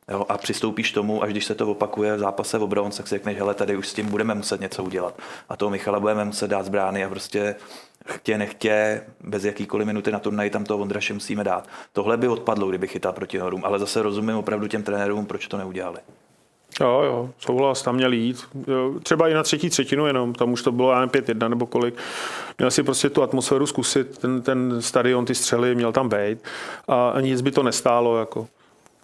[0.08, 3.14] Jo, a přistoupíš tomu, až když se to opakuje v zápase v obronce, tak si
[3.14, 5.18] řekneš, hele, tady už s tím budeme muset něco udělat.
[5.48, 7.56] A toho Michala budeme muset dát zbrány a prostě
[8.04, 11.68] chtě nechtě, bez jakýkoliv minuty na turnaji tam toho Vondraše musíme dát.
[11.92, 15.56] Tohle by odpadlo, kdyby chytal proti Norům, ale zase rozumím opravdu těm trenérům, proč to
[15.56, 15.98] neudělali.
[16.80, 18.44] Jo, jo, souhlas, tam měl jít.
[18.66, 21.94] Jo, třeba i na třetí třetinu jenom, tam už to bylo já 5-1 nebo kolik.
[22.58, 26.38] Měl si prostě tu atmosféru zkusit, ten, ten stadion, ty střely, měl tam být
[26.88, 28.18] a nic by to nestálo.
[28.18, 28.48] Jako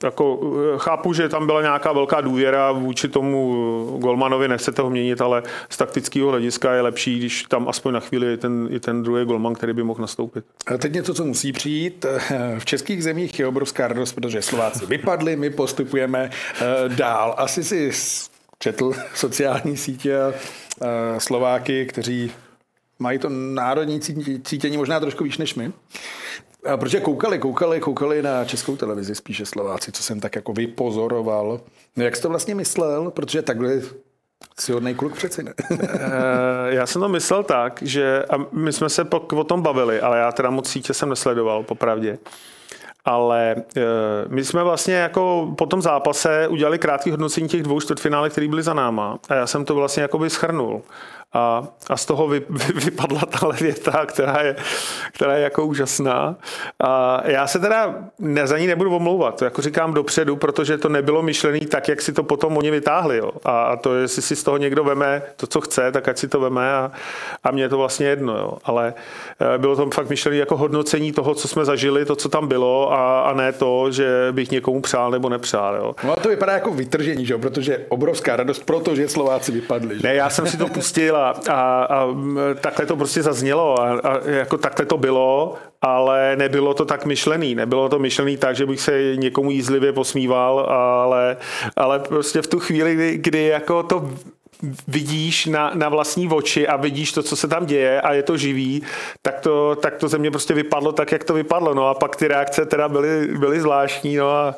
[0.04, 0.40] jako,
[0.74, 5.42] eh, chápu, že tam byla nějaká velká důvěra vůči tomu golmanovi, nechcete ho měnit, ale
[5.68, 9.24] z taktického hlediska je lepší, když tam aspoň na chvíli je ten, je ten druhý
[9.24, 10.44] golman, který by mohl nastoupit.
[10.66, 12.06] A teď něco, co musí přijít.
[12.58, 17.34] V českých zemích je obrovská radost, protože Slováci vypadli, my postupujeme eh, dál.
[17.38, 17.90] Asi si
[18.58, 20.34] četl sociální sítě eh,
[21.18, 22.32] Slováky, kteří
[22.98, 24.00] mají to národní
[24.44, 25.72] cítění možná trošku víc než my.
[26.64, 31.60] A protože koukali, koukali, koukali na českou televizi, spíše Slováci, co jsem tak jako vypozoroval.
[31.96, 33.10] No jak jsi to vlastně myslel?
[33.10, 33.80] Protože takhle
[34.58, 35.54] si hodnej kluk přeci ne.
[35.70, 40.18] Eh, já jsem to myslel tak, že a my jsme se o tom bavili, ale
[40.18, 42.18] já teda moc sítě jsem nesledoval, popravdě.
[43.04, 43.82] Ale e,
[44.28, 48.62] my jsme vlastně jako po tom zápase udělali krátký hodnocení těch dvou čtvrtfinále, které byly
[48.62, 49.18] za náma.
[49.28, 50.82] A já jsem to vlastně jakoby schrnul.
[51.32, 54.56] A, a z toho vy, vy, vypadla ta věta, která je,
[55.12, 56.36] která je jako úžasná.
[56.80, 60.88] A já se teda ne, za ní nebudu omlouvat, to jako říkám dopředu, protože to
[60.88, 63.16] nebylo myšlené tak, jak si to potom oni vytáhli.
[63.16, 63.30] Jo.
[63.44, 66.28] A, a to, jestli si z toho někdo veme to, co chce, tak ať si
[66.28, 66.92] to veme a,
[67.44, 68.36] a mě je to vlastně jedno.
[68.36, 68.58] Jo.
[68.64, 68.94] Ale
[69.54, 72.92] eh, bylo to fakt myšlené jako hodnocení toho, co jsme zažili, to, co tam bylo
[72.92, 75.76] a, a ne to, že bych někomu přál nebo nepřál.
[75.76, 75.94] Jo.
[76.04, 77.38] No a to vypadá jako vytržení, že?
[77.38, 79.96] protože obrovská radost, protože Slováci vypadli.
[79.96, 80.08] Že?
[80.08, 82.06] Ne, já jsem si to pustil a, a, a
[82.60, 87.54] takhle to prostě zaznělo a, a jako takhle to bylo, ale nebylo to tak myšlený.
[87.54, 91.36] Nebylo to myšlený tak, že bych se někomu jízlivě posmíval, ale,
[91.76, 94.10] ale prostě v tu chvíli, kdy, kdy jako to
[94.88, 98.36] vidíš na, na vlastní oči a vidíš to, co se tam děje a je to
[98.36, 98.82] živý,
[99.22, 101.74] tak to, tak to ze mě prostě vypadlo tak, jak to vypadlo.
[101.74, 104.54] No a pak ty reakce teda byly, byly zvláštní, no a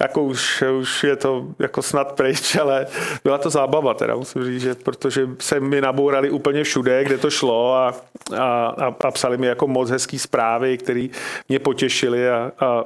[0.00, 2.86] jako už, už je to jako snad pryč, ale
[3.24, 7.30] byla to zábava teda, musím říct, že protože se mi nabourali úplně všude, kde to
[7.30, 7.94] šlo a,
[8.38, 8.74] a,
[9.04, 11.08] a, psali mi jako moc hezký zprávy, které
[11.48, 12.84] mě potěšily a, a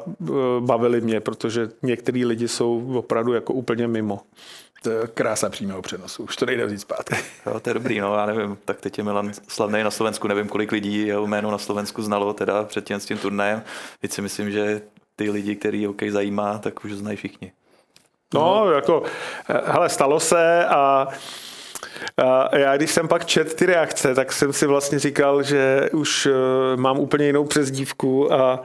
[0.60, 4.20] bavili mě, protože některý lidi jsou opravdu jako úplně mimo
[4.86, 6.22] to je krása přímého přenosu.
[6.22, 7.16] Už to nejde vzít zpátky.
[7.46, 10.48] Jo, to je dobrý, no, já nevím, tak teď je Milan slavný na Slovensku, nevím,
[10.48, 13.62] kolik lidí jeho jméno na Slovensku znalo teda před tím, s tím turnajem.
[14.00, 14.82] Teď si myslím, že
[15.16, 17.52] ty lidi, který OK zajímá, tak už znají všichni.
[18.34, 19.02] No, no, jako,
[19.46, 21.08] hele, stalo se a
[22.16, 26.26] a já když jsem pak čet ty reakce, tak jsem si vlastně říkal, že už
[26.26, 26.32] uh,
[26.80, 28.64] mám úplně jinou přezdívku a,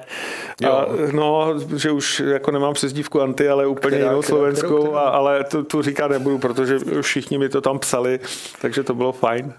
[0.70, 4.90] a no, že už jako nemám přezdívku anti, ale úplně která, jinou která, slovenskou, která,
[4.90, 5.02] která?
[5.02, 8.20] A, ale tu, tu říkat nebudu, protože všichni mi to tam psali,
[8.62, 9.54] takže to bylo fajn.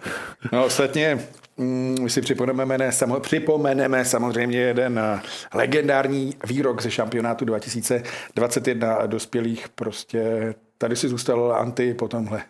[0.53, 5.21] No ostatně mm, my si připomeneme, připomeneme samozřejmě jeden eh,
[5.55, 9.69] legendární výrok ze šampionátu 2021 dospělých.
[9.69, 12.43] Prostě tady si zůstal anti po tomhle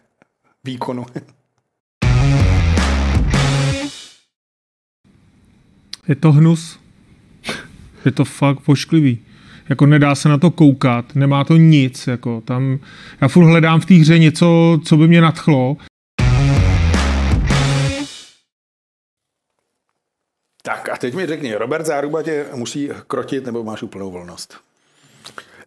[0.66, 1.06] výkonu.
[6.08, 6.78] Je to hnus.
[8.04, 9.18] Je to fakt pošklivý.
[9.68, 12.06] Jako nedá se na to koukat, nemá to nic.
[12.06, 12.78] Jako tam,
[13.20, 15.76] já furt hledám v té hře něco, co by mě nadchlo.
[20.62, 24.60] Tak a teď mi řekni, Robert Záruba tě musí krotit nebo máš úplnou volnost?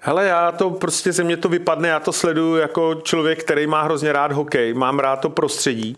[0.08, 3.82] Hele, já to prostě ze mě to vypadne, já to sleduju jako člověk, který má
[3.82, 5.98] hrozně rád hokej, mám rád to prostředí.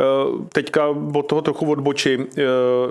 [0.00, 0.04] Eh,
[0.52, 2.26] teďka od toho trochu odbočím.
[2.38, 2.42] Eh,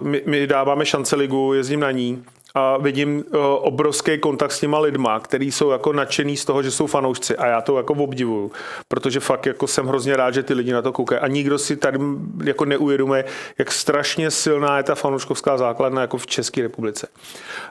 [0.02, 2.24] my, my dáváme šance ligu, jezdím na ní
[2.56, 3.24] a vidím uh,
[3.60, 7.48] obrovský kontakt s těma lidma, kteří jsou jako nadšený z toho, že jsou fanoušci a
[7.48, 8.52] já to jako obdivuju,
[8.88, 11.76] protože fakt jako jsem hrozně rád, že ty lidi na to koukají a nikdo si
[11.76, 12.00] tady
[12.44, 13.26] jako neuvědomuje,
[13.58, 17.08] jak strašně silná je ta fanouškovská základna jako v České republice.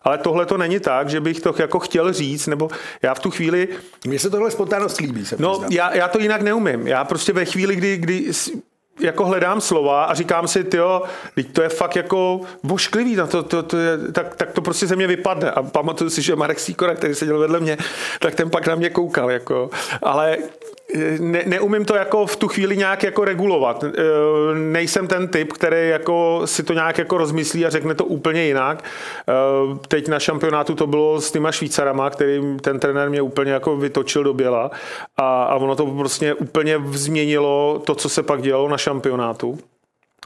[0.05, 2.69] Ale tohle to není tak, že bych to jako chtěl říct, nebo
[3.03, 3.69] já v tu chvíli...
[4.07, 5.27] Mně se tohle spontánnost líbí.
[5.27, 6.87] Se no, já, já, to jinak neumím.
[6.87, 8.33] Já prostě ve chvíli, kdy, kdy
[9.01, 11.03] jako hledám slova a říkám si, jo,
[11.53, 14.97] to je fakt jako vošklivý, to, to, to, to je, tak, tak, to prostě ze
[14.97, 15.51] mě vypadne.
[15.51, 17.79] A pamatuju si, že Marek Sýkora, který seděl vedle mě,
[18.19, 19.31] tak ten pak na mě koukal.
[19.31, 19.71] Jako.
[20.03, 20.37] Ale
[21.19, 23.85] ne, neumím to jako v tu chvíli nějak jako regulovat.
[23.85, 23.91] E,
[24.55, 28.85] nejsem ten typ, který jako si to nějak jako rozmyslí a řekne to úplně jinak.
[28.85, 29.33] E,
[29.89, 34.25] teď na šampionátu to bylo s těma Švýcarama, který ten trenér mě úplně jako vytočil
[34.25, 34.71] do běla
[35.17, 39.59] a, a ono to prostě úplně změnilo to, co se pak dělalo na šampionátu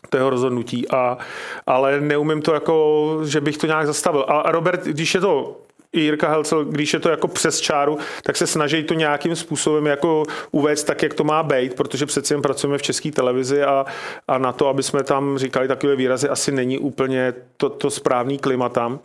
[0.08, 1.18] to jeho rozhodnutí, a,
[1.66, 4.24] ale neumím to jako, že bych to nějak zastavil.
[4.28, 5.56] A Robert, když je to
[5.94, 9.86] i Jirka Helcel, když je to jako přes čáru, tak se snaží to nějakým způsobem
[9.86, 13.86] jako uvést tak, jak to má být, protože přeci jen pracujeme v české televizi a,
[14.28, 18.38] a na to, aby jsme tam říkali takové výrazy, asi není úplně to, to správný
[18.38, 19.00] klima tam,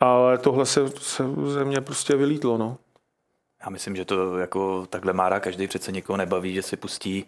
[0.00, 2.58] ale tohle se, se ze mě prostě vylítlo.
[2.58, 2.76] No.
[3.64, 7.24] Já myslím, že to jako takhle mára každý přece někoho nebaví, že si pustí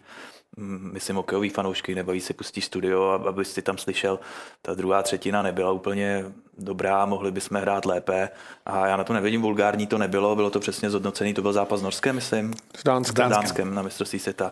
[0.57, 4.19] myslím, hokejový fanoušky, nebaví si pustí studio, aby si tam slyšel.
[4.61, 6.25] Ta druhá třetina nebyla úplně
[6.57, 8.29] dobrá, mohli bychom hrát lépe.
[8.65, 11.81] A já na to nevidím, vulgární to nebylo, bylo to přesně zhodnocený, to byl zápas
[11.81, 12.53] Norské, myslím.
[12.77, 13.27] S Dánskem.
[13.27, 14.51] S Dánskem na mistrovství světa.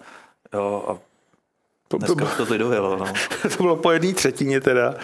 [0.54, 1.18] Jo, a
[1.98, 3.06] Dneska to, to zlidovilo, no.
[3.58, 4.96] to bylo po jedné třetině teda.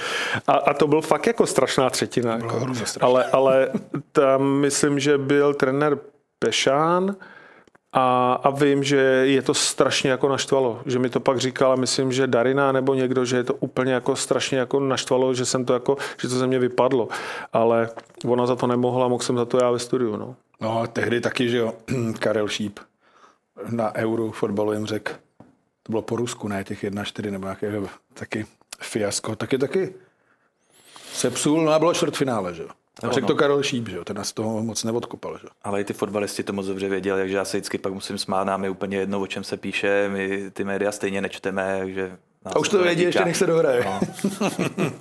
[0.48, 2.36] A, a to byl fakt jako strašná třetina.
[2.36, 2.68] Jako.
[3.02, 3.70] Ale, ale
[4.12, 5.98] tam myslím, že byl trenér
[6.40, 7.16] Pešán,
[7.94, 12.12] a, a vím, že je to strašně jako naštvalo, že mi to pak říkala, myslím,
[12.12, 15.74] že Darina nebo někdo, že je to úplně jako strašně jako naštvalo, že jsem to
[15.74, 17.08] jako, že to ze mě vypadlo.
[17.54, 17.90] Ale
[18.28, 20.36] ona za to nemohla, mohl jsem za to já ve studiu, no.
[20.62, 21.74] No a tehdy taky, že jo,
[22.20, 22.80] Karel Šíp
[23.70, 25.14] na Euro fotbalu jim řekl,
[25.84, 27.82] to bylo po Rusku, ne těch 1-4 nebo nějaké
[28.14, 28.46] taky
[28.82, 29.94] fiasko, taky taky
[31.14, 32.70] se psul, no a bylo čtvrtfinále, že jo.
[33.02, 35.38] A řekl to Karel Šíp, že jo, ten nás toho moc neodkopal.
[35.38, 35.48] Že?
[35.64, 38.44] Ale i ty fotbalisti to moc dobře věděli, takže já se vždycky pak musím smát,
[38.44, 42.60] nám je úplně jedno, o čem se píše, my ty média stejně nečteme, takže A
[42.60, 43.86] už to vědí ještě, než se dohraje.
[43.86, 44.00] No.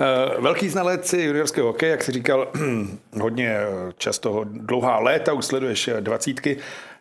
[0.00, 2.48] Eh, velký znalec juniorského hokeje, jak jsi říkal,
[3.20, 3.58] hodně
[3.98, 6.58] často dlouhá léta, už sleduješ dvacítky.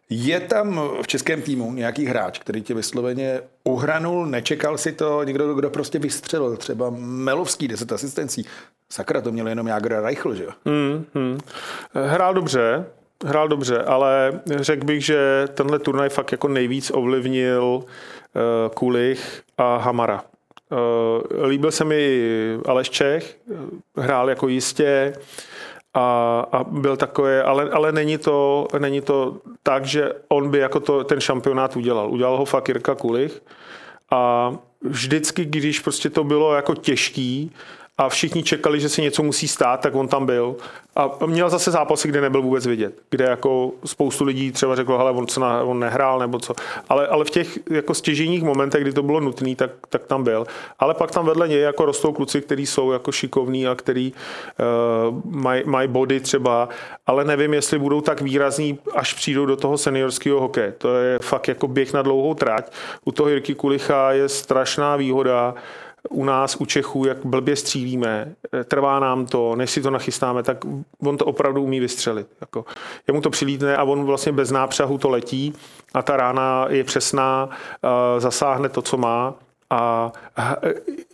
[0.10, 5.54] Je tam v českém týmu nějaký hráč, který tě vysloveně uhranul, nečekal si to, někdo,
[5.54, 8.46] kdo prostě vystřelil, třeba Melovský, 10 asistencí.
[8.90, 10.50] Sakra, to měl jenom Jagra Reichl, že jo?
[10.66, 11.38] Hmm, hmm.
[11.94, 12.86] Hrál dobře,
[13.26, 17.84] hrál dobře, ale řekl bych, že tenhle turnaj fakt jako nejvíc ovlivnil uh,
[18.74, 20.24] Kulich a Hamara.
[20.72, 22.22] Uh, líbil se mi
[22.66, 23.38] Aleš Čech,
[23.98, 25.14] hrál jako jistě,
[25.98, 30.80] a, a byl takový, ale, ale není, to, není to tak, že on by jako
[30.80, 32.12] to, ten šampionát udělal.
[32.12, 33.44] Udělal ho fakt Jirka Kulich
[34.12, 37.52] a vždycky, když prostě to bylo jako těžký,
[37.98, 40.56] a všichni čekali, že se něco musí stát, tak on tam byl.
[40.96, 45.12] A měl zase zápasy, kde nebyl vůbec vidět, kde jako spoustu lidí třeba řeklo, hele,
[45.12, 46.54] on, co na, on nehrál nebo co.
[46.90, 50.46] Ale, ale v těch jako stěžejních momentech, kdy to bylo nutné, tak, tak tam byl.
[50.80, 55.22] Ale pak tam vedle něj jako rostou kluci, kteří jsou jako šikovní a který uh,
[55.26, 56.70] mají maj body třeba,
[57.08, 60.72] ale nevím, jestli budou tak výrazní, až přijdou do toho seniorského hokeje.
[60.78, 62.72] To je fakt jako běh na dlouhou trať.
[63.06, 65.56] U toho Jirky Kulicha je strašná výhoda,
[66.10, 70.44] u nás, u Čechů, jak blbě střílíme, eh, trvá nám to, než si to nachystáme,
[70.44, 70.58] tak
[71.00, 72.28] on to opravdu umí vystřelit.
[72.42, 72.66] Jako,
[73.08, 75.54] jemu to přilítne a on vlastně bez nápřahu to letí
[75.94, 79.34] a ta rána je přesná, eh, zasáhne to, co má
[79.70, 80.12] a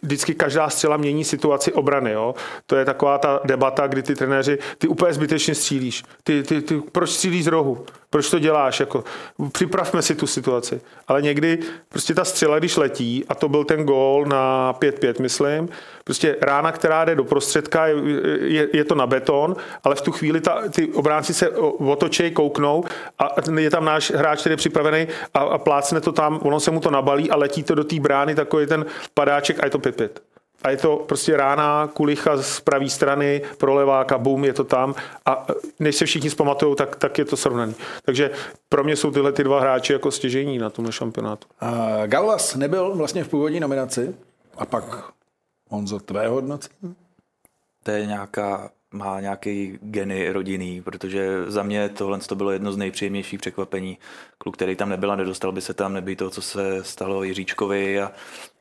[0.03, 2.11] vždycky každá střela mění situaci obrany.
[2.11, 2.35] Jo?
[2.65, 6.03] To je taková ta debata, kdy ty trenéři, ty úplně zbytečně střílíš.
[6.23, 7.85] Ty, ty, ty, proč střílíš z rohu?
[8.09, 8.79] Proč to děláš?
[8.79, 9.03] Jako,
[9.51, 10.81] připravme si tu situaci.
[11.07, 15.69] Ale někdy prostě ta střela, když letí, a to byl ten gól na 5-5, myslím,
[16.03, 17.95] prostě rána, která jde do prostředka, je,
[18.41, 22.83] je, je to na beton, ale v tu chvíli ta, ty obránci se otočej, kouknou
[23.19, 26.71] a je tam náš hráč, který je připravený a, a plácne to tam, ono se
[26.71, 29.79] mu to nabalí a letí to do té brány, takový ten padáček a je to
[29.93, 30.09] 5-5
[30.63, 34.95] a je to prostě rána kulicha z pravé strany, pro leváka, bum, je to tam
[35.25, 35.47] a
[35.79, 37.75] než se všichni zpamatují, tak, tak je to srovnaný.
[38.03, 38.31] Takže
[38.69, 41.47] pro mě jsou tyhle ty dva hráči jako stěžení na tomhle šampionátu.
[41.61, 41.69] Uh,
[42.07, 44.15] Galvas nebyl vlastně v původní nominaci
[44.57, 44.83] a pak
[45.69, 46.95] on za tvé hodnocení?
[47.83, 52.77] To je nějaká má nějaký geny rodinný, protože za mě tohle to bylo jedno z
[52.77, 53.97] nejpříjemnějších překvapení.
[54.37, 58.01] Kluk, který tam nebyl a nedostal by se tam, nebýt to, co se stalo Jiříčkovi
[58.01, 58.11] a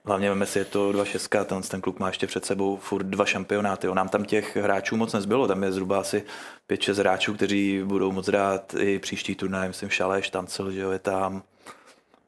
[0.04, 3.24] hlavně veme si, je to 2-6, ten, ten kluk má ještě před sebou furt dva
[3.24, 3.88] šampionáty.
[3.88, 6.24] O nám tam těch hráčů moc nezbylo, tam je zhruba asi
[6.70, 10.98] 5-6 hráčů, kteří budou moc rád i příští turnaj, myslím Šaleš, Tancel, že jo, je
[10.98, 11.42] tam,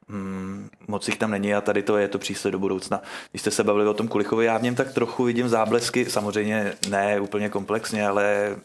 [0.09, 3.01] Hmm, moc jich tam není a tady to je to přísled do budoucna.
[3.31, 6.73] Když jste se bavili o tom Kulichovi, já v něm tak trochu vidím záblesky, samozřejmě
[6.89, 8.55] ne úplně komplexně, ale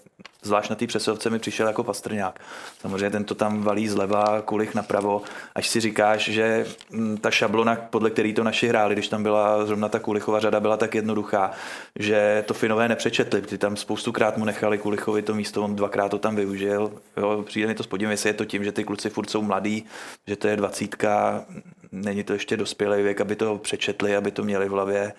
[0.42, 2.40] zvlášť na té přesilovce mi přišel jako pastrňák.
[2.80, 5.22] Samozřejmě ten to tam valí zleva, kulich napravo,
[5.54, 9.66] až si říkáš, že mm, ta šablona, podle který to naši hráli, když tam byla
[9.66, 11.50] zrovna ta kulichova řada, byla tak jednoduchá,
[11.98, 13.42] že to Finové nepřečetli.
[13.42, 16.92] Ty tam spoustukrát mu nechali kulichovi to místo, on dvakrát to tam využil.
[17.16, 19.86] Jo, přijde mi to spodím, jestli je to tím, že ty kluci furt jsou mladí,
[20.26, 21.44] že to je dvacítka,
[21.92, 25.12] není to ještě dospělý věk, aby to přečetli, aby to měli v hlavě,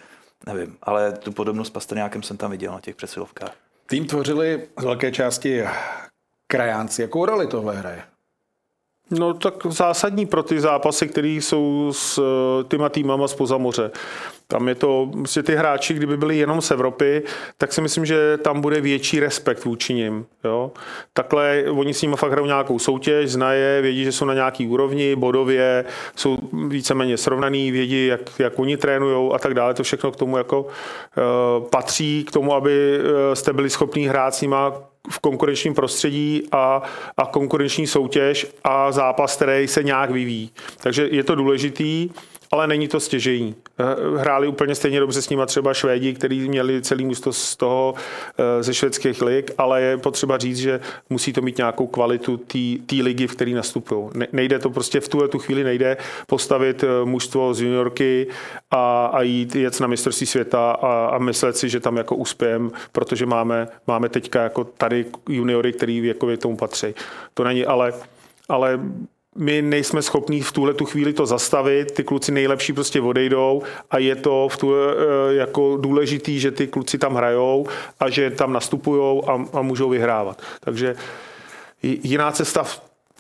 [0.46, 3.71] nevím, ale tu podobnost s Pastrňákem jsem tam viděl na těch přesilovkách.
[3.92, 5.64] Tým tvořili z velké části
[6.48, 7.02] krajánci.
[7.02, 8.04] Jakou roli tohle hraje?
[9.12, 13.91] No tak zásadní pro ty zápasy, které jsou s eh, těma týmama spoza moře.
[14.47, 17.24] Tam je to, prostě ty hráči, kdyby byli jenom z Evropy,
[17.58, 20.26] tak si myslím, že tam bude větší respekt vůči nim.
[20.43, 20.71] Jo?
[21.13, 25.15] Takhle oni s nimi fakt hrajou nějakou soutěž, znaje, vědí, že jsou na nějaký úrovni,
[25.15, 29.74] bodově, jsou víceméně srovnaný, vědí, jak, jak oni trénují a tak dále.
[29.74, 34.36] To všechno k tomu jako uh, patří, k tomu, aby uh, jste byli schopní hrát
[34.36, 36.82] s nima v konkurenčním prostředí a,
[37.18, 40.52] a konkurenční soutěž a zápas, který se nějak vyvíjí.
[40.84, 42.10] Takže je to důležitý
[42.54, 43.56] ale není to stěžení.
[43.80, 47.94] Eh, hráli úplně stejně dobře s nimi třeba Švédi, kteří měli celý místo z toho
[48.38, 52.38] eh, ze švédských lig, ale je potřeba říct, že musí to mít nějakou kvalitu
[52.86, 54.10] té ligy, v které nastupují.
[54.32, 58.28] Nejde to prostě v tuhle tu chvíli nejde postavit eh, mužstvo z juniorky
[58.72, 62.72] a, a jít jet na mistrovství světa a, a myslet si, že tam jako uspějem,
[62.92, 66.88] protože máme, máme teďka jako tady juniory, který věkově tomu patří.
[67.34, 67.94] To není ale
[68.52, 68.80] ale
[69.36, 73.98] my nejsme schopní v tuhle tu chvíli to zastavit, ty kluci nejlepší prostě odejdou a
[73.98, 77.67] je to v tu, eh, jako důležitý, že ty kluci tam hrajou
[78.00, 80.41] a že tam nastupují a, a můžou vyhrávat.
[80.60, 80.96] Takže
[81.84, 82.65] jiná cesta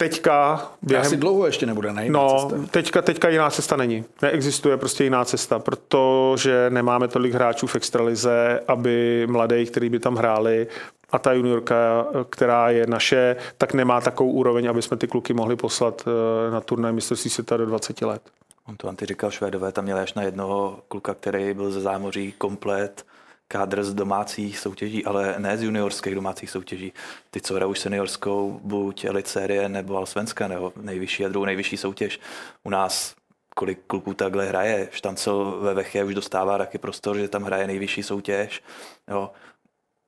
[0.09, 0.67] teďka...
[0.81, 1.05] Během...
[1.05, 2.09] Asi dlouho ještě nebude, ne?
[2.09, 2.67] No, cesta.
[2.71, 4.05] Teďka, teďka jiná cesta není.
[4.21, 10.15] Neexistuje prostě jiná cesta, protože nemáme tolik hráčů v extralize, aby mladí, kteří by tam
[10.15, 10.67] hráli,
[11.11, 15.55] a ta juniorka, která je naše, tak nemá takovou úroveň, aby jsme ty kluky mohli
[15.55, 18.21] poslat eh, na turnaj mistrovství světa do 20 let.
[18.67, 22.33] On to Anty říkal, Švédové tam měli až na jednoho kluka, který byl ze zámoří
[22.37, 23.05] komplet,
[23.51, 26.93] kádr z domácích soutěží, ale ne z juniorských domácích soutěží.
[27.31, 32.19] Ty, co hrajou seniorskou, buď Elite série nebo Alsvenska, nebo nejvyšší a druhou nejvyšší soutěž.
[32.63, 33.15] U nás
[33.55, 34.89] kolik kluků takhle hraje.
[34.91, 38.63] Štancel ve Veche už dostává taky prostor, že tam hraje nejvyšší soutěž.
[39.09, 39.31] Jo.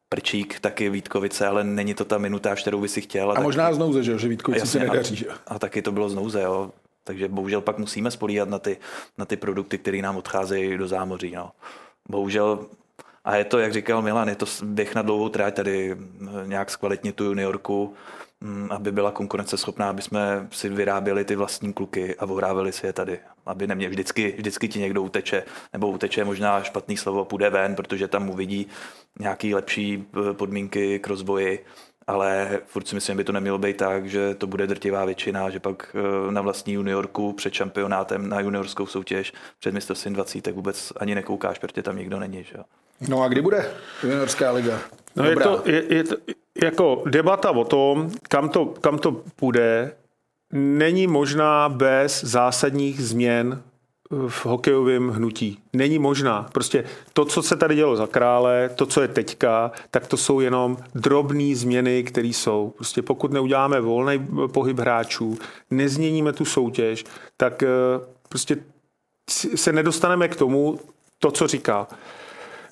[0.09, 3.31] Prčík taky Vítkovice, ale není to ta minuta, kterou by si chtěl.
[3.31, 5.27] A, a možná z nouze, že, že Vítkovice se nedaří.
[5.27, 6.71] A, a taky to bylo z nouze, jo.
[7.03, 8.77] Takže bohužel pak musíme spolíhat na ty,
[9.17, 11.31] na ty produkty, které nám odcházejí do zámoří.
[11.35, 11.51] No.
[12.09, 12.65] Bohužel
[13.23, 15.97] a je to, jak říkal Milan, je to běh na dlouhou tráť tady
[16.45, 17.93] nějak zkvalitnit tu juniorku,
[18.41, 22.93] mm, aby byla konkurenceschopná, aby jsme si vyráběli ty vlastní kluky a ohrávali si je
[22.93, 23.19] tady.
[23.45, 25.43] Aby neměl vždycky, vždycky ti někdo uteče,
[25.73, 28.67] nebo uteče možná špatný slovo, půjde ven, protože tam uvidí
[29.19, 31.65] nějaký lepší podmínky k rozvoji
[32.07, 35.59] ale furt si myslím, by to nemělo být tak, že to bude drtivá většina, že
[35.59, 40.93] pak eh, na vlastní juniorku před šampionátem na juniorskou soutěž před mistrovstvím 20 tak vůbec
[40.97, 42.43] ani nekoukáš, protože tam nikdo není.
[42.43, 42.57] Že?
[43.07, 43.71] No a kdy bude
[44.03, 44.79] juniorská liga?
[45.15, 46.15] No je to, je, je to
[46.63, 49.95] jako debata o tom, kam to, kam to půjde,
[50.53, 53.61] není možná bez zásadních změn
[54.27, 55.59] v hokejovém hnutí.
[55.73, 56.49] Není možná.
[56.53, 56.83] Prostě
[57.13, 60.77] to, co se tady dělo za krále, to, co je teďka, tak to jsou jenom
[60.95, 62.73] drobné změny, které jsou.
[62.75, 65.37] Prostě pokud neuděláme volný pohyb hráčů,
[65.71, 67.05] nezměníme tu soutěž,
[67.37, 67.67] tak eh,
[68.29, 68.57] prostě
[69.55, 70.79] se nedostaneme k tomu,
[71.19, 71.87] to, co říká.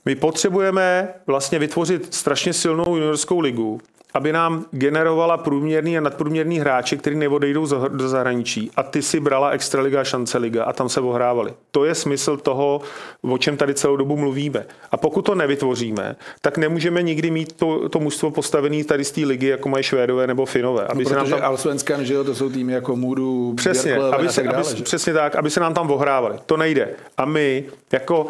[0.05, 3.81] My potřebujeme vlastně vytvořit strašně silnou juniorskou ligu,
[4.13, 8.71] aby nám generovala průměrný a nadprůměrný hráče, kteří neodejdou do zahraničí.
[8.75, 11.53] A ty si brala Extraliga a Šance Liga a tam se ohrávali.
[11.71, 12.81] To je smysl toho,
[13.21, 14.65] o čem tady celou dobu mluvíme.
[14.91, 19.21] A pokud to nevytvoříme, tak nemůžeme nikdy mít to, to mužstvo postavené tady z té
[19.21, 20.87] ligy, jako mají Švédové nebo Finové.
[20.87, 21.39] Aby no, se nám tam...
[21.43, 25.13] Alsvenskan, že jo, to jsou týmy jako Můdu, Přesně, aby se, tak dále, aby, přesně
[25.13, 26.35] tak, aby se nám tam ohrávali.
[26.45, 26.89] To nejde.
[27.17, 28.27] A my jako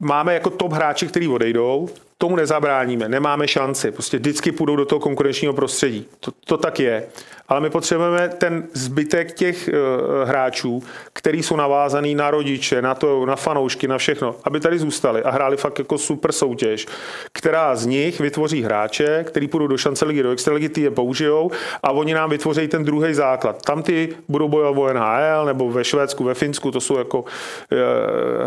[0.00, 1.88] máme jako top hráči, kteří odejdou,
[2.22, 6.06] tomu nezabráníme, nemáme šanci, prostě vždycky půjdou do toho konkurenčního prostředí.
[6.20, 7.06] To, to tak je
[7.52, 13.26] ale my potřebujeme ten zbytek těch uh, hráčů, který jsou navázaný na rodiče, na to,
[13.26, 16.86] na fanoušky, na všechno, aby tady zůstali a hráli fakt jako super soutěž,
[17.32, 21.50] která z nich vytvoří hráče, který půjdou do šance ligy, do extraligy, ty je použijou
[21.82, 23.62] a oni nám vytvoří ten druhý základ.
[23.62, 27.28] Tam ty budou bojovat o NHL nebo ve Švédsku, ve Finsku, to jsou jako uh,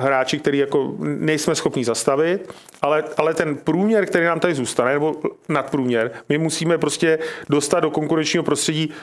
[0.04, 5.16] hráči, který jako nejsme schopni zastavit, ale, ale ten průměr, který nám tady zůstane, nebo
[5.50, 8.94] nadprůměr, my musíme prostě dostat do konkurenčního prostředí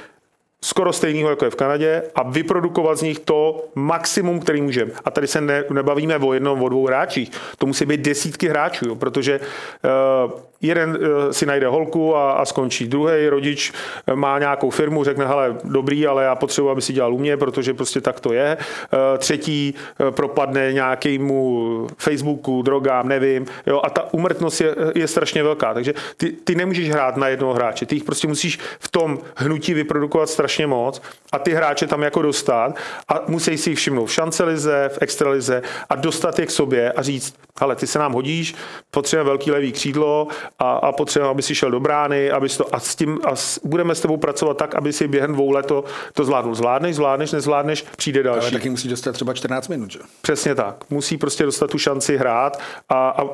[0.65, 4.91] skoro stejného, jako je v Kanadě a vyprodukovat z nich to maximum, který můžeme.
[5.05, 7.31] A tady se ne, nebavíme o jednom, o dvou hráčích.
[7.59, 12.45] To musí být desítky hráčů, jo, protože uh, jeden eh, si najde holku a, a
[12.45, 12.89] skončí.
[12.89, 13.73] Druhý rodič
[14.07, 17.37] eh, má nějakou firmu, řekne, hele, dobrý, ale já potřebuji, aby si dělal u mě,
[17.37, 18.57] protože prostě tak to je.
[18.59, 19.75] Eh, třetí
[20.11, 23.47] propadne nějakému Facebooku, drogám, nevím.
[23.67, 25.75] Jo, a ta umrtnost je, je strašně velká.
[25.75, 27.87] Takže ty, ty nemůžeš hrát na jednoho hráče.
[27.87, 31.03] Ty jich prostě musíš v tom hnutí vyprodukovat strašně moc
[31.33, 32.77] a ty hráče tam jako dostat
[33.09, 37.03] a musí si jich všimnout v šancelize, v extralize a dostat je k sobě a
[37.03, 38.55] říct, hele, ty se nám hodíš,
[38.91, 40.29] potřebujeme velký levý křídlo,
[40.59, 43.61] a, a potřebujeme, aby si šel do brány, aby to, a, s tím, a s,
[43.65, 46.55] budeme s tebou pracovat tak, aby si během dvou let to, to zvládnul.
[46.55, 48.41] Zvládneš, zvládneš, nezvládneš, přijde další.
[48.41, 49.99] Ale taky musí dostat třeba 14 minut, že?
[50.23, 50.85] Přesně tak.
[50.91, 53.25] Musí prostě dostat tu šanci hrát a, a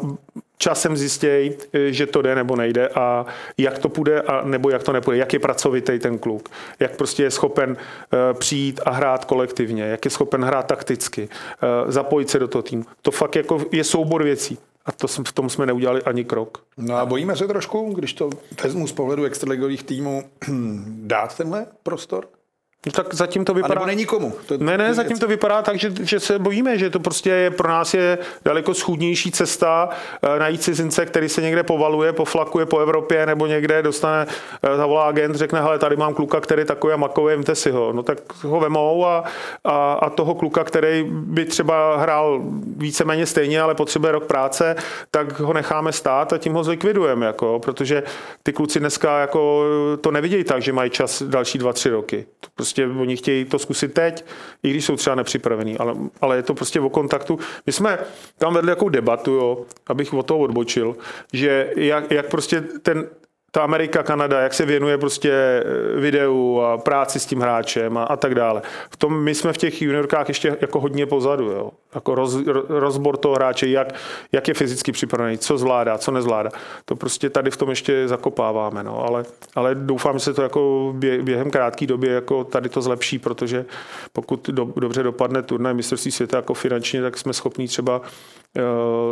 [0.59, 1.59] časem zjistěj,
[1.91, 3.27] že to jde nebo nejde a
[3.59, 6.49] jak to půjde a nebo jak to nepůjde, jak je pracovitý ten kluk,
[6.81, 11.91] jak prostě je schopen uh, přijít a hrát kolektivně, jak je schopen hrát takticky, uh,
[11.91, 12.85] zapojit se do toho týmu.
[13.03, 14.59] To fakt jako je soubor věcí.
[14.89, 16.65] A to v tom jsme neudělali ani krok.
[16.77, 18.31] No a bojíme se trošku, když to
[18.63, 20.25] vezmu z pohledu extraligových týmů,
[20.87, 22.29] dát tenhle prostor?
[22.87, 23.75] No tak zatím to vypadá...
[23.75, 24.33] A nebo není komu.
[24.47, 27.51] To, ne, ne, zatím to vypadá tak, že, že se bojíme, že to prostě je,
[27.51, 29.89] pro nás je daleko schůdnější cesta
[30.23, 34.27] e, najít cizince, který se někde povaluje, poflakuje po Evropě nebo někde dostane,
[34.63, 37.93] e, zavolá agent, řekne, hele, tady mám kluka, který takový a makový, vemte si ho.
[37.93, 39.25] No tak ho vemou a,
[39.65, 42.41] a, a toho kluka, který by třeba hrál
[42.77, 44.77] víceméně stejně, ale potřebuje rok práce,
[45.11, 48.03] tak ho necháme stát a tím ho zlikvidujeme, jako, protože
[48.43, 49.65] ty kluci dneska jako
[50.01, 52.27] to nevidějí tak, že mají čas další dva, tři roky.
[52.41, 54.25] To prostě Prostě oni chtějí to zkusit teď,
[54.63, 57.39] i když jsou třeba nepřipravení, ale, ale je to prostě o kontaktu.
[57.67, 57.99] My jsme
[58.39, 60.97] tam vedli jakou debatu, jo, abych od toho odbočil,
[61.33, 63.09] že jak, jak prostě ten,
[63.51, 68.05] ta Amerika, Kanada, jak se věnuje prostě eh, videu a práci s tím hráčem a,
[68.05, 68.63] a tak dále.
[68.91, 71.45] V tom my jsme v těch juniorkách ještě jako hodně pozadu.
[71.45, 71.71] Jo.
[71.95, 72.37] Jako roz,
[72.69, 73.95] rozbor toho hráče, jak,
[74.33, 76.51] jak je fyzicky připravený, co zvládá, co nezvládá.
[76.85, 79.05] To prostě tady v tom ještě zakopáváme, no.
[79.05, 79.25] ale,
[79.55, 83.65] ale doufám, že se to jako během krátké doby jako tady to zlepší, protože
[84.13, 88.05] pokud do, dobře dopadne turnaj mistrovství světa jako finančně, tak jsme schopni třeba uh,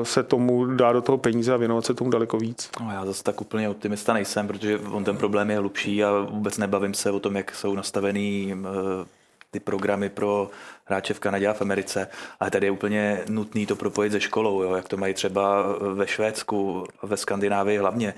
[0.02, 2.70] se tomu dát do toho peníze a věnovat se tomu daleko víc.
[2.80, 6.58] No, já zase tak úplně optimista nejsem, protože on ten problém je hlubší a vůbec
[6.58, 8.66] nebavím se o tom, jak jsou nastavený uh,
[9.50, 10.50] ty programy pro
[10.86, 12.08] hráče v Kanadě a v Americe,
[12.40, 15.64] ale tady je úplně nutný to propojit se školou, jo, jak to mají třeba
[15.94, 18.14] ve Švédsku, ve Skandinávii hlavně.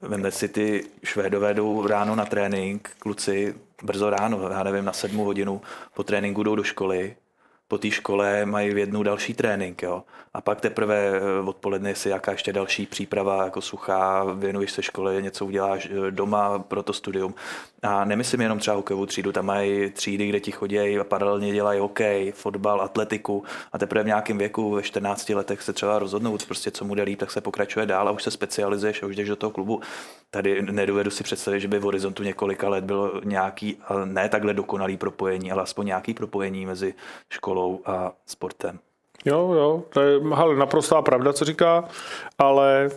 [0.00, 5.16] Vemte si ty Švédové jdou ráno na trénink, kluci brzo ráno, já nevím, na sedm
[5.16, 5.60] hodinu,
[5.94, 7.16] po tréninku jdou do školy,
[7.70, 10.02] po té škole mají v jednu další trénink, jo.
[10.34, 15.22] A pak teprve eh, odpoledne si jaká ještě další příprava, jako suchá, věnuješ se škole,
[15.22, 17.34] něco uděláš eh, doma pro to studium.
[17.82, 21.80] A nemyslím jenom třeba hokejovou třídu, tam mají třídy, kde ti chodí a paralelně dělají
[21.80, 26.70] hokej, fotbal, atletiku a teprve v nějakém věku, ve 14 letech se třeba rozhodnout, prostě
[26.70, 29.28] co mu jde líp, tak se pokračuje dál a už se specializuješ a už jdeš
[29.28, 29.80] do toho klubu.
[30.30, 34.96] Tady nedovedu si představit, že by v horizontu několika let bylo nějaký, ne takhle dokonalý
[34.96, 36.94] propojení, ale aspoň nějaký propojení mezi
[37.30, 38.78] školou a sportem.
[39.24, 41.84] Jo, jo, to je hele, naprostá pravda, co říká,
[42.38, 42.90] ale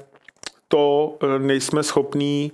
[0.68, 2.52] to eh, nejsme schopní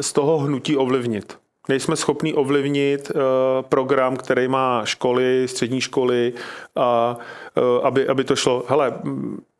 [0.00, 1.38] z toho hnutí ovlivnit.
[1.68, 3.20] Nejsme schopni ovlivnit uh,
[3.68, 6.32] program, který má školy, střední školy,
[6.76, 7.16] a,
[7.56, 8.64] uh, aby, aby to šlo.
[8.68, 8.94] Hele,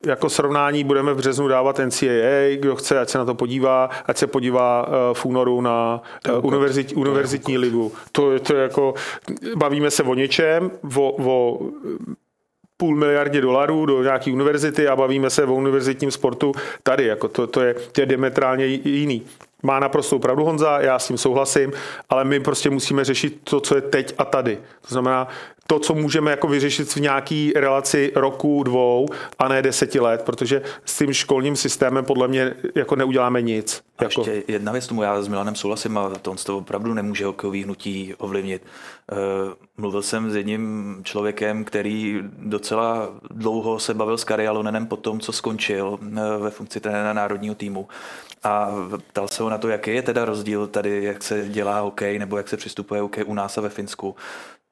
[0.07, 4.17] jako srovnání budeme v březnu dávat NCAA, kdo chce, ať se na to podívá, ať
[4.17, 6.03] se podívá uh, v únoru na
[6.43, 7.93] univerzit, univerzitní ligu.
[8.13, 8.95] To, to je jako,
[9.57, 11.61] bavíme se o něčem, o, o
[12.77, 16.53] půl miliardě dolarů do nějaké univerzity a bavíme se o univerzitním sportu
[16.83, 17.07] tady.
[17.07, 19.23] Jako to, to, je, to je diametrálně jiný.
[19.65, 21.73] Má naprostou pravdu Honza, já s tím souhlasím,
[22.09, 24.59] ale my prostě musíme řešit to, co je teď a tady.
[24.81, 25.29] To znamená,
[25.67, 29.09] to, co můžeme jako vyřešit v nějaký relaci roku, dvou
[29.39, 33.83] a ne deseti let, protože s tím školním systémem podle mě jako neuděláme nic.
[33.99, 34.21] A jako...
[34.21, 37.65] ještě jedna věc tomu, já s Milanem souhlasím a to on to opravdu nemůže hokejový
[37.65, 38.62] hnutí ovlivnit.
[39.12, 39.19] Uh,
[39.77, 45.21] mluvil jsem s jedním člověkem, který docela dlouho se bavil s Kari Alonenem po tom,
[45.21, 47.89] co skončil uh, ve funkci trenéra národního týmu
[48.45, 48.70] a
[49.11, 52.36] ptal se ho na to, jaký je teda rozdíl tady, jak se dělá hokej nebo
[52.36, 54.16] jak se přistupuje hokej u nás a ve Finsku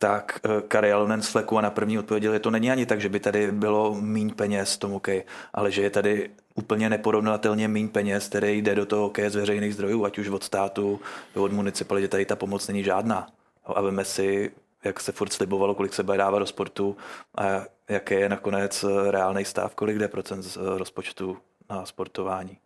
[0.03, 3.09] tak eh, Kari Alonen z a na první odpověděl, že to není ani tak, že
[3.09, 8.29] by tady bylo míň peněz tomu hokej, ale že je tady úplně neporovnatelně míň peněz,
[8.29, 11.01] který jde do toho hokeje z veřejných zdrojů, ať už od státu,
[11.35, 13.29] od municipality, tady ta pomoc není žádná.
[13.65, 14.51] A veme si,
[14.85, 16.97] jak se furt slibovalo, kolik se bude dávat do sportu
[17.37, 17.43] a
[17.89, 21.39] jaký je nakonec eh, reálný stav, kolik jde procent z eh, rozpočtu
[21.71, 22.59] na sportování.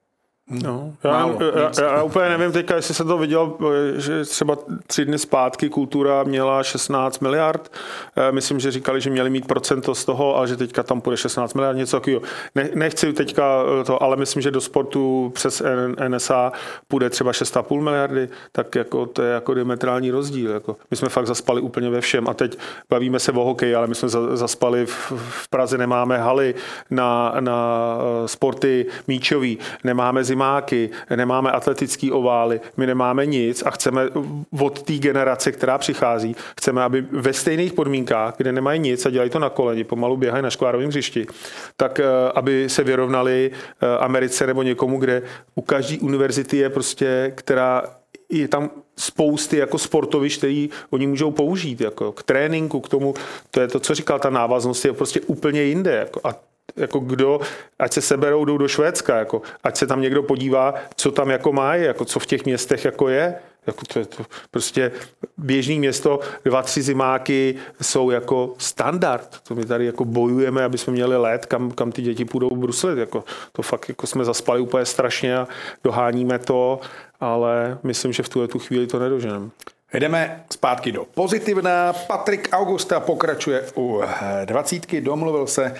[0.50, 3.56] No, já, Málo, já, já, já úplně nevím teďka, jestli se to viděl,
[3.96, 7.72] že třeba tři dny zpátky kultura měla 16 miliard.
[8.16, 11.16] Eh, myslím, že říkali, že měli mít procento z toho, ale že teďka tam půjde
[11.16, 12.22] 16 miliard, něco takového.
[12.54, 15.62] Ne, nechci teďka eh, to, ale myslím, že do sportu přes
[16.08, 16.52] NSA
[16.88, 20.50] půjde třeba 6,5 miliardy, tak jako to je jako diametrální rozdíl.
[20.50, 20.76] Jako.
[20.90, 22.58] My jsme fakt zaspali úplně ve všem a teď
[22.90, 26.54] bavíme se o hokeji, ale my jsme zaspali v, v Praze, nemáme haly
[26.90, 33.70] na, na eh, sporty míčový, nemáme zim zimáky, nemáme atletický ovály, my nemáme nic a
[33.70, 34.02] chceme
[34.60, 39.30] od té generace, která přichází, chceme, aby ve stejných podmínkách, kde nemají nic a dělají
[39.30, 41.26] to na koleni, pomalu běhají na škvárovém hřišti,
[41.76, 45.22] tak eh, aby se vyrovnali eh, Americe nebo někomu, kde
[45.54, 47.82] u každé univerzity je prostě, která
[48.28, 53.14] je tam spousty jako sportovišť, který oni můžou použít jako k tréninku, k tomu,
[53.50, 55.92] to je to, co říkal, ta návaznost je prostě úplně jinde.
[55.92, 56.34] Jako, a
[56.76, 57.40] jako kdo,
[57.78, 61.52] ať se seberou, jdou do Švédska, jako, ať se tam někdo podívá, co tam jako
[61.52, 63.34] má, jako, co v těch městech jako je.
[63.66, 64.92] Jako to, to, prostě
[65.36, 69.40] běžný město, dva, tři zimáky jsou jako standard.
[69.48, 72.98] To my tady jako bojujeme, aby jsme měli let, kam, kam ty děti půjdou bruslit.
[72.98, 75.48] Jako, to fakt jako jsme zaspali úplně strašně a
[75.84, 76.80] doháníme to,
[77.20, 79.50] ale myslím, že v tuhle tu chvíli to nedoženeme.
[79.94, 81.92] Jdeme zpátky do pozitivna.
[81.92, 84.02] Patrik Augusta pokračuje u
[84.44, 85.74] dvacítky, domluvil se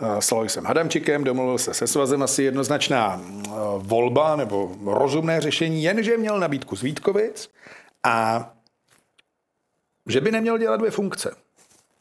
[0.00, 6.16] s Aloisem Hadamčikem, domluvil se se svazem asi jednoznačná eh, volba nebo rozumné řešení, jenže
[6.16, 7.50] měl nabídku z Vítkovic
[8.04, 8.48] a
[10.06, 11.34] že by neměl dělat dvě funkce.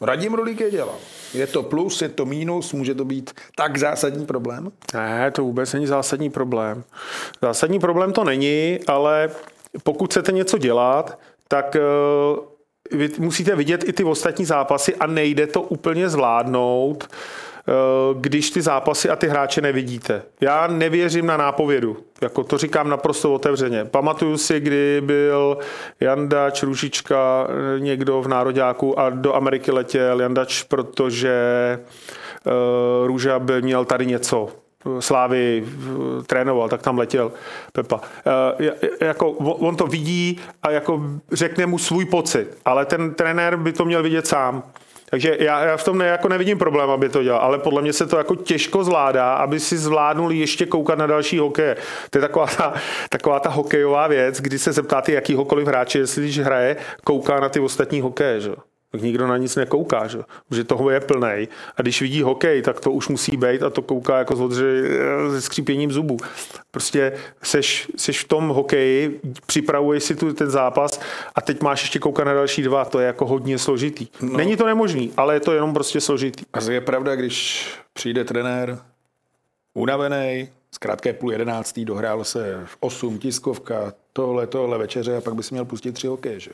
[0.01, 0.95] Radim Rulík je dělal.
[1.33, 4.71] Je to plus, je to mínus, může to být tak zásadní problém?
[4.93, 6.83] Ne, to vůbec není zásadní problém.
[7.41, 9.29] Zásadní problém to není, ale
[9.83, 11.79] pokud chcete něco dělat, tak eh,
[12.91, 17.46] vy musíte vidět i ty ostatní zápasy a nejde to úplně zvládnout Eh,
[18.19, 20.21] když ty zápasy a ty hráče nevidíte.
[20.41, 23.85] Já nevěřím na nápovědu, jako to říkám naprosto otevřeně.
[23.85, 25.57] Pamatuju si, kdy byl
[25.99, 31.37] Jandač, Ružička, eh, někdo v Nároďáku a do Ameriky letěl Jandač, protože
[33.05, 34.49] Růža by měl tady něco,
[34.99, 35.65] Slávy
[36.27, 37.31] trénoval, tak tam letěl
[37.71, 38.01] Pepa.
[39.01, 41.01] Jako, on to vidí a jako
[41.31, 44.63] řekne mu svůj pocit, ale ten trenér by to měl vidět sám.
[45.09, 47.93] Takže já, já v tom ne, jako nevidím problém, aby to dělal, ale podle mě
[47.93, 51.75] se to jako těžko zvládá, aby si zvládnul ještě koukat na další hokej.
[52.09, 52.73] To je taková ta,
[53.09, 57.59] taková ta hokejová věc, kdy se zeptáte jakýhokoliv hráče, jestli když hraje, kouká na ty
[57.59, 58.41] ostatní hokeje.
[58.41, 58.51] Že?
[58.97, 60.19] Tak nikdo na nic nekouká, že?
[60.49, 61.47] protože toho je plný.
[61.77, 64.83] A když vidí hokej, tak to už musí být a to kouká jako zvodře
[65.31, 66.17] se skřípěním zubů.
[66.71, 71.01] Prostě seš, seš v tom hokeji, připravuješ si tu ten zápas
[71.35, 74.07] a teď máš ještě koukat na další dva, to je jako hodně složitý.
[74.21, 74.37] No.
[74.37, 76.45] Není to nemožný, ale je to jenom prostě složitý.
[76.53, 78.79] A je pravda, když přijde trenér
[79.73, 85.35] unavený, zkrátka je půl jedenáctý, dohrál se v 8 tiskovka, tohle, tohle večeře a pak
[85.35, 86.51] by si měl pustit tři hokeje, že?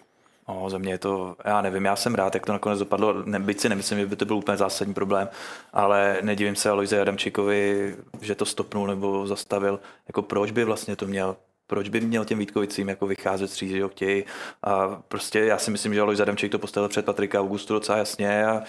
[0.47, 3.59] No, za mě je to, já nevím, já jsem rád, jak to nakonec dopadlo, byť
[3.59, 5.29] si nemyslím, že by to byl úplně zásadní problém,
[5.73, 11.07] ale nedivím se Aloise Adamčíkovi, že to stopnul nebo zastavil, jako proč by vlastně to
[11.07, 11.35] měl
[11.67, 14.23] proč by měl těm Vítkovicím jako vycházet stříc, že ho chtějí.
[14.63, 18.45] A prostě já si myslím, že Alois Adamčík to postavil před Patrika Augustu docela jasně
[18.45, 18.63] a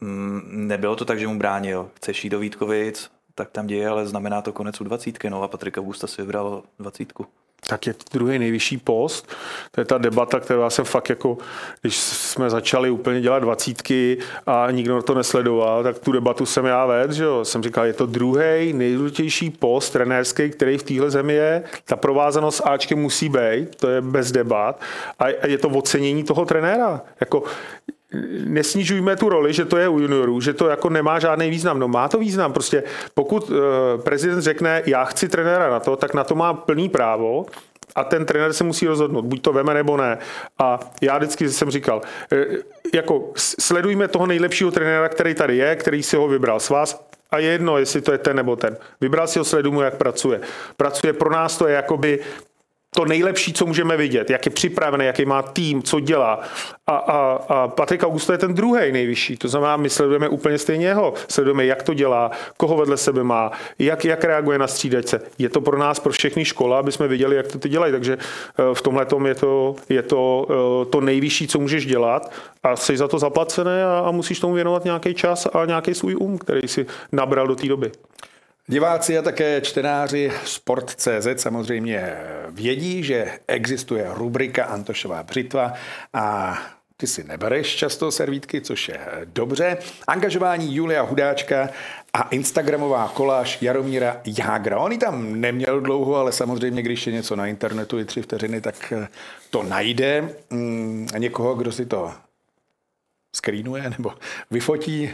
[0.00, 1.90] mm, nebylo to tak, že mu bránil.
[1.94, 5.48] Chceš jít do Vítkovic, tak tam děje, ale znamená to konec u dvacítky, no a
[5.48, 7.26] Patrik Augusta si vybral dvacítku
[7.66, 9.28] tak je druhý nejvyšší post.
[9.70, 11.38] To je ta debata, kterou jsem fakt jako,
[11.80, 16.86] když jsme začali úplně dělat dvacítky a nikdo to nesledoval, tak tu debatu jsem já
[16.86, 17.44] vedl, že jo.
[17.44, 21.62] Jsem říkal, je to druhý nejdůležitější post trenérský, který v téhle zemi je.
[21.84, 24.80] Ta provázanost Ačkem musí být, to je bez debat.
[25.18, 27.00] A je to ocenění toho trenéra.
[27.20, 27.42] Jako,
[28.44, 31.78] nesnižujme tu roli, že to je u juniorů, že to jako nemá žádný význam.
[31.78, 32.82] No má to význam, prostě
[33.14, 33.56] pokud uh,
[34.04, 37.46] prezident řekne, já chci trenéra na to, tak na to má plný právo
[37.94, 40.18] a ten trenér se musí rozhodnout, buď to veme nebo ne.
[40.58, 42.00] A já vždycky jsem říkal,
[42.32, 42.46] eh,
[42.94, 47.38] jako sledujme toho nejlepšího trenéra, který tady je, který si ho vybral s vás, a
[47.38, 48.76] je jedno, jestli to je ten nebo ten.
[49.00, 50.40] Vybral si ho, sledujme, jak pracuje.
[50.76, 52.18] Pracuje pro nás, to je jakoby
[52.96, 56.40] to nejlepší, co můžeme vidět, jak je připravený, jaký má tým, co dělá.
[56.86, 59.36] A, a, a Patrik Augusto je ten druhý nejvyšší.
[59.36, 61.14] To znamená, my sledujeme úplně stejně jeho.
[61.28, 65.20] Sledujeme, jak to dělá, koho vedle sebe má, jak, jak reaguje na střídačce.
[65.38, 67.92] Je to pro nás, pro všechny škola, aby jsme viděli, jak to ty dělají.
[67.92, 72.32] Takže eh, v tomhle je to, je to, eh, to nejvyšší, co můžeš dělat
[72.62, 76.16] a jsi za to zaplacené a, a musíš tomu věnovat nějaký čas a nějaký svůj
[76.16, 77.92] um, který si nabral do té doby.
[78.70, 82.16] Diváci a také čtenáři Sport.cz samozřejmě
[82.50, 85.72] vědí, že existuje rubrika Antošová břitva
[86.12, 86.58] a
[86.96, 89.78] ty si nebereš často servítky, což je dobře.
[90.06, 91.68] Angažování Julia Hudáčka
[92.12, 94.78] a Instagramová koláž Jaromíra Jágra.
[94.78, 98.92] On tam neměl dlouho, ale samozřejmě, když je něco na internetu i tři vteřiny, tak
[99.50, 100.28] to najde.
[100.50, 102.12] Mm, někoho, kdo si to
[103.36, 104.12] skrýnuje nebo
[104.50, 105.10] vyfotí.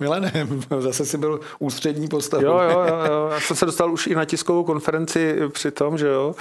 [0.00, 0.32] Milene,
[0.78, 2.44] zase si byl ústřední postavou.
[2.44, 5.98] Jo, jo, jo, jo, já jsem se dostal už i na tiskovou konferenci při tom,
[5.98, 6.34] že jo,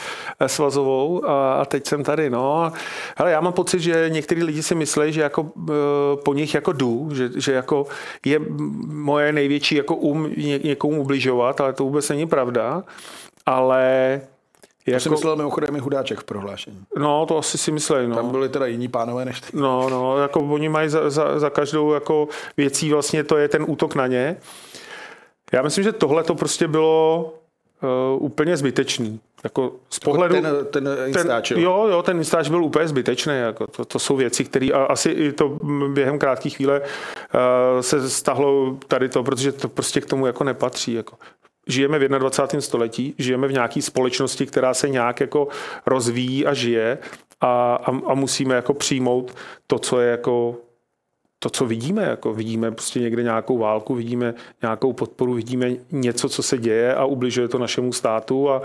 [0.47, 2.71] svazovou a teď jsem tady, no.
[3.17, 5.71] Ale já mám pocit, že některý lidi si myslí, že jako e,
[6.23, 7.87] po nich jako jdu, že, že jako
[8.25, 8.39] je
[8.85, 10.33] moje největší jako um
[10.63, 12.83] někomu ubližovat, ale to vůbec není pravda.
[13.45, 14.21] Ale
[14.87, 14.99] jako...
[14.99, 16.85] To si myslel mimochodem i Hudáček v prohlášení.
[16.97, 18.07] No, to asi si mysleli.
[18.07, 18.15] No.
[18.15, 19.57] Tam byli teda jiní pánové než ty.
[19.57, 22.27] No, no, jako oni mají za, za, za každou jako
[22.57, 24.37] věcí vlastně to je ten útok na ně.
[25.53, 27.33] Já myslím, že tohle to prostě bylo
[28.15, 29.19] uh, úplně zbytečný.
[29.43, 30.35] Jako z pohledu...
[30.35, 31.87] Ten, ten instáč, ten, jo?
[31.89, 33.33] Jo, ten instáč byl úplně zbytečný.
[33.33, 35.59] Jako to, to jsou věci, které asi i to
[35.93, 40.93] během krátké chvíle uh, se stahlo tady to, protože to prostě k tomu jako nepatří.
[40.93, 41.15] Jako
[41.67, 42.61] žijeme v 21.
[42.61, 45.47] století, žijeme v nějaké společnosti, která se nějak jako
[45.85, 46.97] rozvíjí a žije
[47.41, 49.35] a, a, a musíme jako přijmout
[49.67, 50.57] to, co je jako
[51.43, 56.43] to, co vidíme, jako vidíme prostě někde nějakou válku, vidíme nějakou podporu, vidíme něco, co
[56.43, 58.61] se děje a ubližuje to našemu státu a,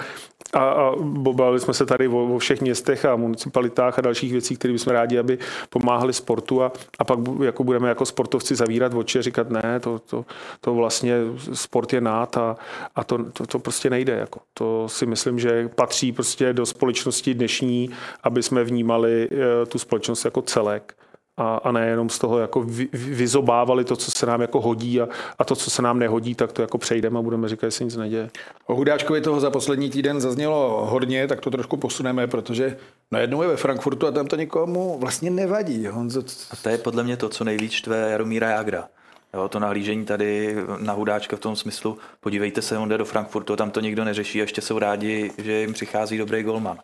[0.52, 0.92] a, a
[1.32, 4.92] bavili jsme se tady o, o všech městech a municipalitách a dalších věcí, které bychom
[4.92, 5.38] rádi, aby
[5.70, 9.98] pomáhali sportu a, a pak jako budeme jako sportovci zavírat oči a říkat ne, to,
[9.98, 10.24] to,
[10.60, 11.14] to vlastně
[11.52, 12.56] sport je nát a,
[12.96, 14.12] a to, to, to prostě nejde.
[14.12, 14.40] Jako.
[14.54, 17.90] To si myslím, že patří prostě do společnosti dnešní,
[18.22, 20.94] aby jsme vnímali eh, tu společnost jako celek
[21.38, 25.08] a, a nejenom z toho jako vy, vyzobávali to, co se nám jako hodí a,
[25.38, 27.84] a to, co se nám nehodí, tak to jako přejdeme a budeme říkat, že se
[27.84, 28.30] nic neděje.
[28.66, 32.76] O Hudáčkovi toho za poslední týden zaznělo hodně, tak to trošku posuneme, protože
[33.10, 35.86] najednou je ve Frankfurtu a tam to nikomu vlastně nevadí.
[35.86, 36.22] Honzo...
[36.50, 38.88] A to je podle mě to, co nejvíc štve Jaromíra Jagra.
[39.34, 43.56] Jo, to nahlížení tady na Hudáčka v tom smyslu, podívejte se, on jde do Frankfurtu,
[43.56, 46.78] tam to nikdo neřeší a ještě jsou rádi, že jim přichází dobrý golman.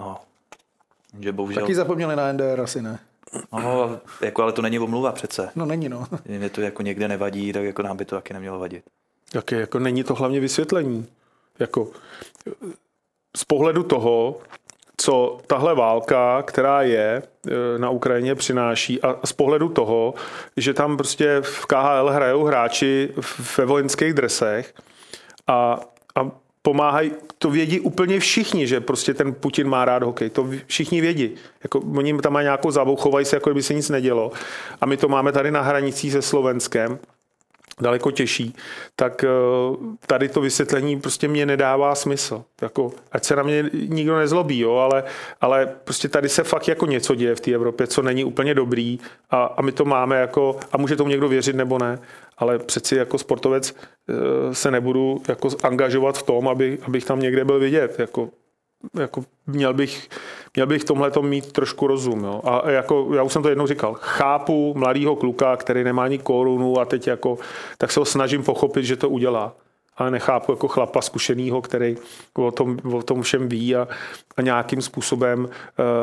[0.00, 0.16] No,
[1.20, 1.62] že bohužel...
[1.62, 2.98] Taky zapomněli na NDR, asi ne.
[3.52, 5.50] No, jako, ale to není omluva přece.
[5.54, 6.06] No není, no.
[6.24, 8.84] Mě to jako někde nevadí, tak jako nám by to taky nemělo vadit.
[9.34, 11.06] Je, jako není to hlavně vysvětlení.
[11.58, 11.90] Jako,
[13.36, 14.40] z pohledu toho,
[14.96, 20.14] co tahle válka, která je e, na Ukrajině, přináší a z pohledu toho,
[20.56, 23.14] že tam prostě v KHL hrajou hráči
[23.58, 24.74] ve vojenských dresech
[25.46, 25.80] a,
[26.14, 26.30] a
[26.62, 31.34] pomáhají, to vědí úplně všichni, že prostě ten Putin má rád hokej, to všichni vědí.
[31.62, 34.32] Jako, oni tam mají nějakou zábavu, chovají se, jako by se nic nedělo.
[34.80, 36.98] A my to máme tady na hranicích se Slovenskem,
[37.80, 38.54] daleko těžší,
[38.96, 39.28] tak eh,
[40.06, 42.44] tady to vysvětlení prostě mě nedává smysl.
[42.62, 45.04] Jako, ať se na mě nikdo nezlobí, jo, ale,
[45.40, 48.98] ale prostě tady se fakt jako něco děje v té Evropě, co není úplně dobrý
[49.30, 51.98] a, a my to máme jako, a může tomu někdo věřit nebo ne,
[52.38, 57.44] ale přeci jako sportovec eh, se nebudu jako angažovat v tom, aby, abych tam někde
[57.44, 57.98] byl vidět.
[57.98, 58.28] Jako,
[58.94, 60.08] jako měl bych,
[60.54, 62.24] měl bych tomhle mít trošku rozum.
[62.24, 62.40] Jo.
[62.44, 66.80] A jako, já už jsem to jednou říkal, chápu mladýho kluka, který nemá ani korunu
[66.80, 67.38] a teď jako,
[67.78, 69.52] tak se ho snažím pochopit, že to udělá.
[69.96, 71.96] Ale nechápu jako chlapa zkušenýho, který
[72.38, 73.88] o tom, o tom všem ví a,
[74.36, 75.50] a nějakým způsobem uh,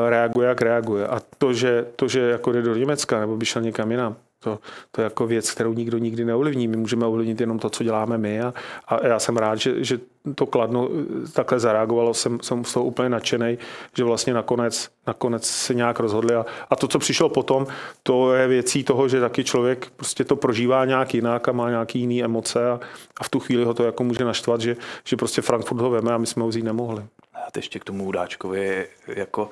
[0.08, 1.06] reaguje, jak reaguje.
[1.06, 4.58] A to, že, to, že jako jde do Německa nebo by šel někam jinam, to,
[4.90, 6.68] to je jako věc, kterou nikdo nikdy neovlivní.
[6.68, 8.54] My můžeme ovlivnit jenom to, co děláme my a,
[8.88, 10.00] a já jsem rád, že, že
[10.34, 10.88] to kladno
[11.32, 12.14] takhle zareagovalo.
[12.14, 13.58] Jsem, jsem z toho úplně nadšený,
[13.96, 16.34] že vlastně nakonec, nakonec se nějak rozhodli.
[16.34, 17.66] A, a to, co přišlo potom,
[18.02, 22.00] to je věcí toho, že taky člověk prostě to prožívá nějak jinak a má nějaký
[22.00, 22.80] jiný emoce a,
[23.20, 26.12] a v tu chvíli ho to jako může naštvat, že, že prostě Frankfurt ho veme
[26.12, 27.04] a my jsme ho vzít nemohli.
[27.34, 29.50] A ještě k tomu Udáčkovi, jako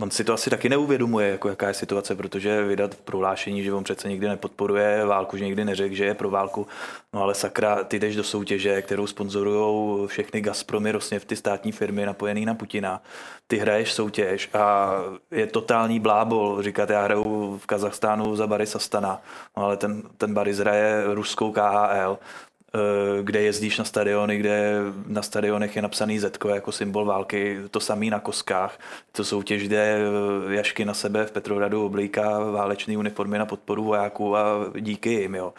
[0.00, 3.84] On si to asi taky neuvědomuje, jako jaká je situace, protože vydat prohlášení, že on
[3.84, 6.66] přece nikdy nepodporuje válku, že nikdy neřekl, že je pro válku.
[7.12, 12.06] No ale sakra, ty jdeš do soutěže, kterou sponzorují všechny Gazpromy, v ty státní firmy
[12.06, 13.02] napojený na Putina.
[13.46, 14.92] Ty hraješ soutěž a
[15.30, 16.62] je totální blábol.
[16.62, 19.22] Říkat, já hraju v Kazachstánu za Baris Astana,
[19.56, 22.18] no ale ten, ten Baris hraje ruskou KHL
[23.22, 28.10] kde jezdíš na stadiony, kde na stadionech je napsaný Z jako symbol války, to samý
[28.10, 28.78] na koskách.
[29.12, 29.98] To soutěž, kde
[30.48, 35.34] eh, Jašky na sebe v Petrohradu oblíká válečný uniformy na podporu vojáků a díky jim.
[35.34, 35.54] Jo.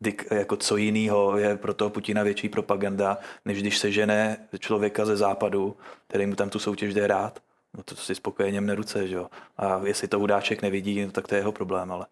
[0.00, 5.04] Dik, jako co jiného je pro toho Putina větší propaganda, než když se žene člověka
[5.04, 5.76] ze západu,
[6.08, 7.40] který mu tam tu soutěž jde rád.
[7.76, 9.26] No to si spokojeně mne ruce, že jo.
[9.56, 12.06] A jestli to udáček nevidí, no tak to je jeho problém, ale.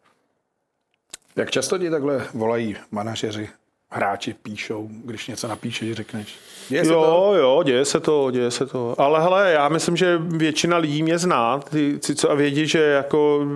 [1.36, 3.48] Jak často ti takhle volají manažeři
[3.90, 6.36] hráči píšou, když něco napíšeš, řekneš.
[6.68, 7.38] Děje se jo, to?
[7.38, 8.94] jo, děje se to, děje se to.
[8.98, 12.78] Ale hele, já myslím, že většina lidí mě zná, ty, ty co a vědí, že
[12.78, 13.46] jako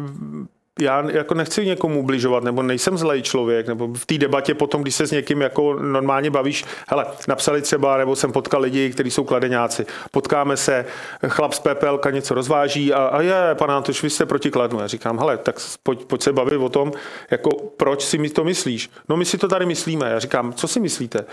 [0.82, 4.94] já jako nechci někomu ubližovat, nebo nejsem zlej člověk, nebo v té debatě potom, když
[4.94, 9.24] se s někým jako normálně bavíš, hele, napsali třeba, nebo jsem potkal lidi, kteří jsou
[9.24, 10.84] kladeňáci, potkáme se,
[11.28, 14.80] chlap z PPLka něco rozváží a, a je, pan Antoš, vy jste proti kladnu.
[14.80, 16.92] Já říkám, hele, tak pojď, pojď se bavit o tom,
[17.30, 18.90] jako proč si mi to myslíš?
[19.08, 20.10] No my si to tady myslíme.
[20.10, 21.24] Já říkám, co si myslíte?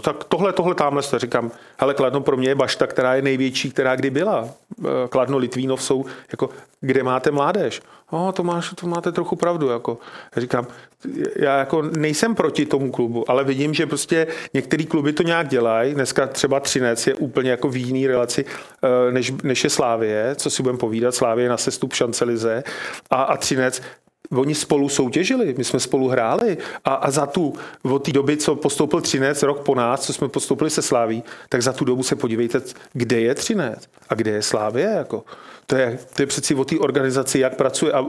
[0.00, 1.18] Tak tohle, tohle, tamhle jste.
[1.18, 4.48] Říkám, hele, kladno pro mě je bašta, která je největší, která kdy byla.
[5.08, 6.50] Kladno Litvínov jsou, jako,
[6.80, 7.80] kde máte mládež?
[8.10, 9.68] Oh, to, máš, to máte trochu pravdu.
[9.68, 9.98] Jako.
[10.36, 10.66] Já říkám,
[11.36, 15.94] já jako nejsem proti tomu klubu, ale vidím, že prostě některé kluby to nějak dělají.
[15.94, 18.44] Dneska třeba Třinec je úplně jako v jiný relaci,
[18.82, 21.14] eh, než, než je Slávie, co si budeme povídat.
[21.14, 22.62] Slávie na sestup šancelize
[23.10, 23.82] a, a Třinec
[24.30, 28.56] Oni spolu soutěžili, my jsme spolu hráli a, a za tu, od té doby, co
[28.56, 32.16] postoupil Třinec, rok po nás, co jsme postoupili se Sláví, tak za tu dobu se
[32.16, 32.60] podívejte,
[32.92, 34.84] kde je Třinec a kde je Slávě.
[34.84, 35.24] Jako.
[35.70, 37.92] To je, to je přeci o té organizaci, jak pracuje.
[37.92, 38.06] A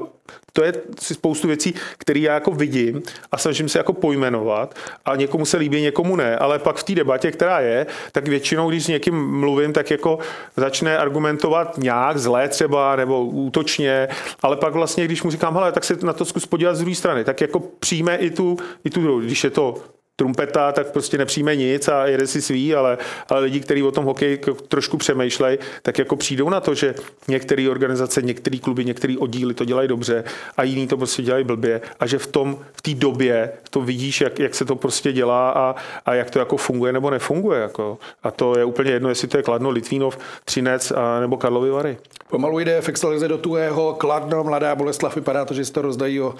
[0.53, 3.01] to je spoustu věcí, které já jako vidím
[3.31, 6.95] a snažím se jako pojmenovat a někomu se líbí, někomu ne, ale pak v té
[6.95, 10.19] debatě, která je, tak většinou, když s někým mluvím, tak jako
[10.57, 14.07] začne argumentovat nějak zlé třeba nebo útočně,
[14.41, 16.95] ale pak vlastně, když mu říkám, hele, tak se na to zkus podívat z druhé
[16.95, 19.19] strany, tak jako přijme i tu, i tu druhou.
[19.19, 19.75] Když je to
[20.19, 22.97] trumpeta, tak prostě nepřijme nic a jede si svý, ale,
[23.29, 26.95] ale lidi, kteří o tom hokeji trošku přemýšlejí, tak jako přijdou na to, že
[27.27, 30.23] některé organizace, některé kluby, některé oddíly to dělají dobře
[30.57, 34.21] a jiní to prostě dělají blbě a že v tom, v té době to vidíš,
[34.21, 37.61] jak, jak se to prostě dělá a, a jak to jako funguje nebo nefunguje.
[37.61, 37.97] Jako.
[38.23, 41.97] A to je úplně jedno, jestli to je Kladno, Litvínov, Třinec a, nebo Karlovy Vary.
[42.29, 46.35] Pomalu jde v do tuhého Kladno, Mladá Boleslav, vypadá to, že si to rozdají o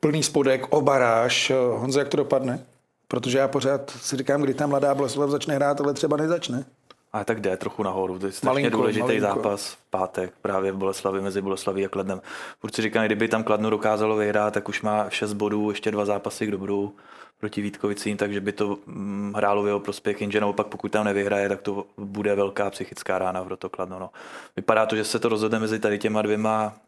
[0.00, 1.52] plný spodek, obaráž.
[1.74, 2.64] Honzo, jak to dopadne?
[3.08, 6.64] Protože já pořád si říkám, kdy tam mladá Boleslav začne hrát, ale třeba nezačne.
[7.12, 8.18] A tak jde trochu nahoru.
[8.18, 9.26] To je strašně malinko, důležitý malinko.
[9.26, 12.20] zápas v pátek právě v Boleslavi mezi Boleslaví a Kladnem.
[12.62, 16.46] Určitě říkám, kdyby tam Kladno dokázalo vyhrát, tak už má 6 bodů, ještě dva zápasy
[16.46, 16.94] k dobru
[17.40, 21.48] proti Vítkovicím, takže by to mm, hrálo v jeho prospěch, jenže naopak pokud tam nevyhraje,
[21.48, 23.98] tak to bude velká psychická rána pro to Kladno.
[23.98, 24.10] No.
[24.56, 26.85] Vypadá to, že se to rozhodne mezi tady těma dvěma eh,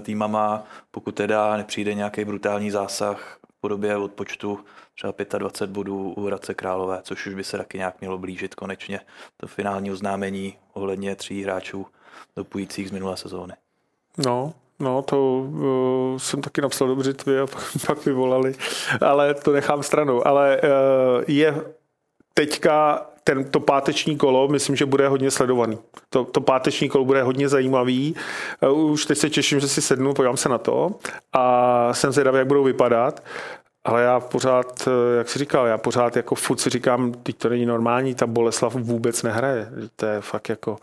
[0.00, 4.58] týmama, pokud teda nepřijde nějaký brutální zásah v podobě odpočtu
[4.94, 9.00] třeba 25 bodů u Hradce Králové, což už by se taky nějak mělo blížit konečně
[9.36, 11.86] to finální oznámení ohledně tří hráčů
[12.36, 13.52] dopujících z minulé sezóny.
[14.18, 18.54] No, No, to uh, jsem taky napsal do břitvy a pak, pak mi volali,
[19.00, 20.26] ale to nechám stranou.
[20.26, 21.64] Ale uh, je
[22.34, 25.78] teďka ten, to páteční kolo, myslím, že bude hodně sledovaný.
[26.10, 28.14] To, to páteční kolo bude hodně zajímavý.
[28.62, 30.90] Uh, už teď se těším, že si sednu, podívám se na to
[31.32, 33.22] a jsem zvědavý, jak budou vypadat.
[33.84, 37.48] Ale já pořád, eh, jak jsi říkal, já pořád jako furt si říkám, teď to
[37.48, 39.68] není normální, ta Boleslav vůbec nehraje.
[39.96, 40.76] To je fakt jako,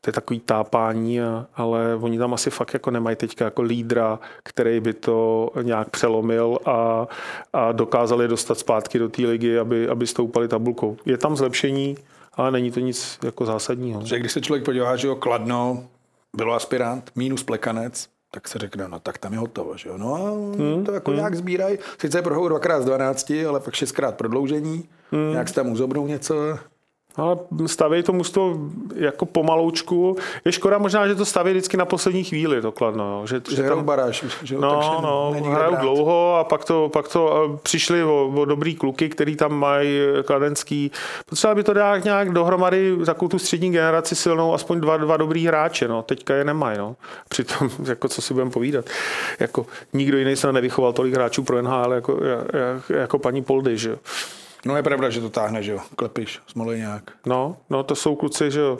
[0.00, 1.20] to je takový tápání,
[1.54, 6.58] ale oni tam asi fakt jako nemají teďka jako lídra, který by to nějak přelomil
[6.66, 7.06] a,
[7.52, 10.96] a dokázali dostat zpátky do té ligy, aby, aby stoupali tabulkou.
[11.06, 11.96] Je tam zlepšení,
[12.34, 14.00] ale není to nic jako zásadního.
[14.04, 15.84] Že když se člověk podívá, že jo, Kladno
[16.36, 19.98] bylo aspirant, minus plekanec, tak se řekne, no tak tam je hotovo, že jo.
[19.98, 20.18] No a
[20.58, 21.18] hmm, to jako hmm.
[21.18, 21.78] nějak sbírají.
[21.98, 24.88] Sice prohou dvakrát z 12, ale pak šestkrát prodloužení.
[25.10, 25.30] Hmm.
[25.30, 26.58] Nějak se tam uzobnou něco.
[27.16, 27.36] Ale
[27.66, 28.56] staví to mužstvo
[28.94, 30.16] jako pomaloučku.
[30.44, 33.26] Je škoda možná, že to staví vždycky na poslední chvíli, to kladno.
[33.26, 37.08] Že, že, že tam baráš, že no, takže no, hrajou dlouho a pak to, pak
[37.08, 40.90] to přišli o, o dobrý kluky, který tam mají kladenský.
[41.26, 45.46] Potřeba by to dát nějak dohromady takovou tu střední generaci silnou, aspoň dva, dva dobrý
[45.46, 45.88] hráče.
[45.88, 46.02] No.
[46.02, 46.78] Teďka je nemají.
[46.78, 46.96] No.
[47.28, 48.84] Přitom, jako co si budeme povídat.
[49.40, 53.78] Jako, nikdo jiný se nevychoval tolik hráčů pro NHL jako, jako, jako paní Poldy.
[53.78, 53.96] Že?
[54.64, 57.26] No je pravda, že to táhne, že jo, Klepiš, Smoleňák.
[57.26, 58.78] No, no to jsou kluci, že jo,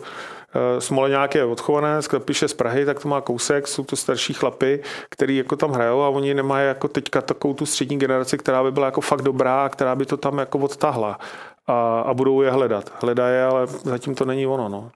[0.55, 4.35] eh, Smoleňák je odchované, Klepiš je z Prahy, tak to má kousek, jsou to starší
[4.35, 8.62] chlapy, který jako tam hrajou a oni nemají jako teďka takovou tu střední generaci, která
[8.62, 11.18] by byla jako fakt dobrá, která by to tam jako odtahla
[11.66, 12.93] a, a budou je hledat.
[13.01, 14.91] Hledají, ale zatím to není ono, no.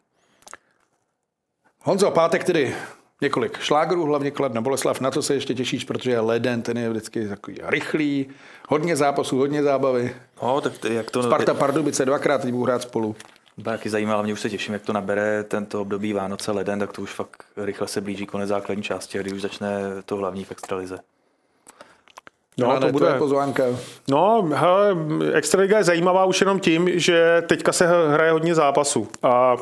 [1.83, 2.75] Honzo, pátek tedy
[3.21, 6.91] několik šlágrů, hlavně Kladno Boleslav, na to se ještě těšíš, protože je leden, ten je
[6.91, 8.27] vždycky takový rychlý,
[8.69, 10.17] hodně zápasů, hodně zábavy.
[10.43, 11.23] No, tak jak to...
[11.23, 13.17] Sparta Pardubice dvakrát teď budou hrát spolu.
[13.65, 17.03] Taky zajímalo, mě už se těším, jak to nabere tento období Vánoce, leden, tak to
[17.03, 19.69] už fakt rychle se blíží konec základní části, kdy už začne
[20.05, 20.99] to hlavní v extralize.
[22.59, 23.65] No, no to bude pozvánka.
[24.09, 24.97] No, hele,
[25.33, 29.61] Extraliga je zajímavá už jenom tím, že teďka se hraje hodně zápasů a uh,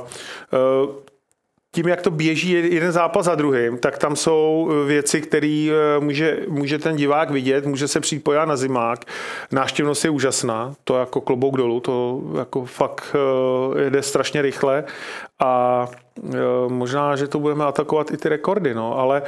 [1.77, 6.01] tím, jak to běží jeden zápas za druhým, tak tam jsou eh, věci, které eh,
[6.01, 9.05] může, může ten divák vidět, může se přijít pojat na zimák.
[9.53, 13.17] Náštěvnost je úžasná, to jako klobouk dolů, to jako fakt
[13.77, 14.85] eh, jde strašně rychle
[15.39, 15.87] a
[16.69, 19.23] možná, že to budeme atakovat i ty rekordy, no, ale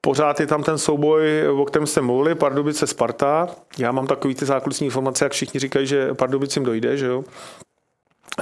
[0.00, 3.48] Pořád je tam ten souboj, o kterém jste mluvili, Pardubice Sparta.
[3.78, 7.24] Já mám takový ty základní informace, jak všichni říkají, že Pardubicím dojde, že jo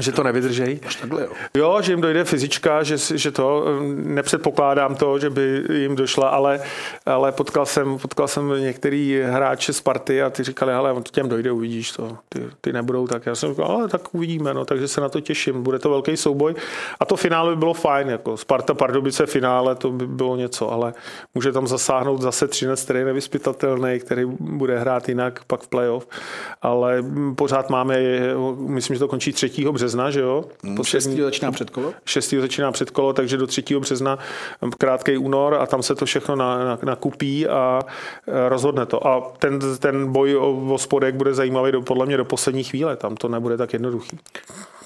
[0.01, 0.81] že to nevydržejí.
[1.01, 1.31] takhle, jo.
[1.55, 6.61] jo, že jim dojde fyzička, že, že to, nepředpokládám to, že by jim došla, ale,
[7.07, 11.29] ale potkal, jsem, potkal jsem některý hráče z party a ty říkali, ale on těm
[11.29, 13.27] dojde, uvidíš to, ty, ty nebudou tak.
[13.27, 16.17] Já jsem říkal, ale tak uvidíme, no, takže se na to těším, bude to velký
[16.17, 16.55] souboj
[17.01, 20.95] a to finále by bylo fajn, jako Sparta Pardubice finále, to by bylo něco, ale
[21.35, 26.09] může tam zasáhnout zase Třinec, který je nevyspytatelný, který bude hrát jinak pak v playoff,
[26.63, 27.99] ale pořád máme,
[28.57, 29.51] myslím, že to končí 3.
[29.71, 30.45] března, března, že jo?
[30.65, 31.25] Hmm, Poslední, 6.
[31.25, 31.95] začíná předkolo?
[32.05, 32.35] 6.
[32.41, 33.63] začíná předkolo, takže do 3.
[33.79, 34.19] března
[34.79, 36.37] krátký únor a tam se to všechno
[36.83, 37.81] nakupí na, na a
[38.27, 39.07] e, rozhodne to.
[39.07, 42.97] A ten, ten boj o, o spodek bude zajímavý do, podle mě do poslední chvíle,
[42.97, 44.19] tam to nebude tak jednoduchý.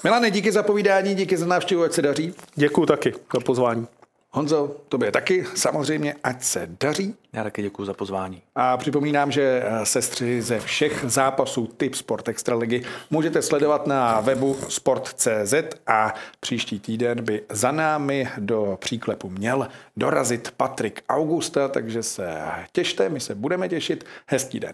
[0.03, 2.33] Milane, díky za povídání, díky za návštěvu, ať se daří.
[2.55, 3.87] Děkuji taky za pozvání.
[4.33, 7.15] Honzo, tobě taky samozřejmě, ať se daří.
[7.33, 8.41] Já taky děkuji za pozvání.
[8.55, 14.57] A připomínám, že eh, sestři ze všech zápasů typ Sport Extraligy můžete sledovat na webu
[14.69, 15.53] sport.cz
[15.87, 19.67] a příští týden by za námi do příklepu měl
[19.97, 24.05] dorazit Patrik Augusta, takže se těšte, my se budeme těšit.
[24.25, 24.73] Hezký den.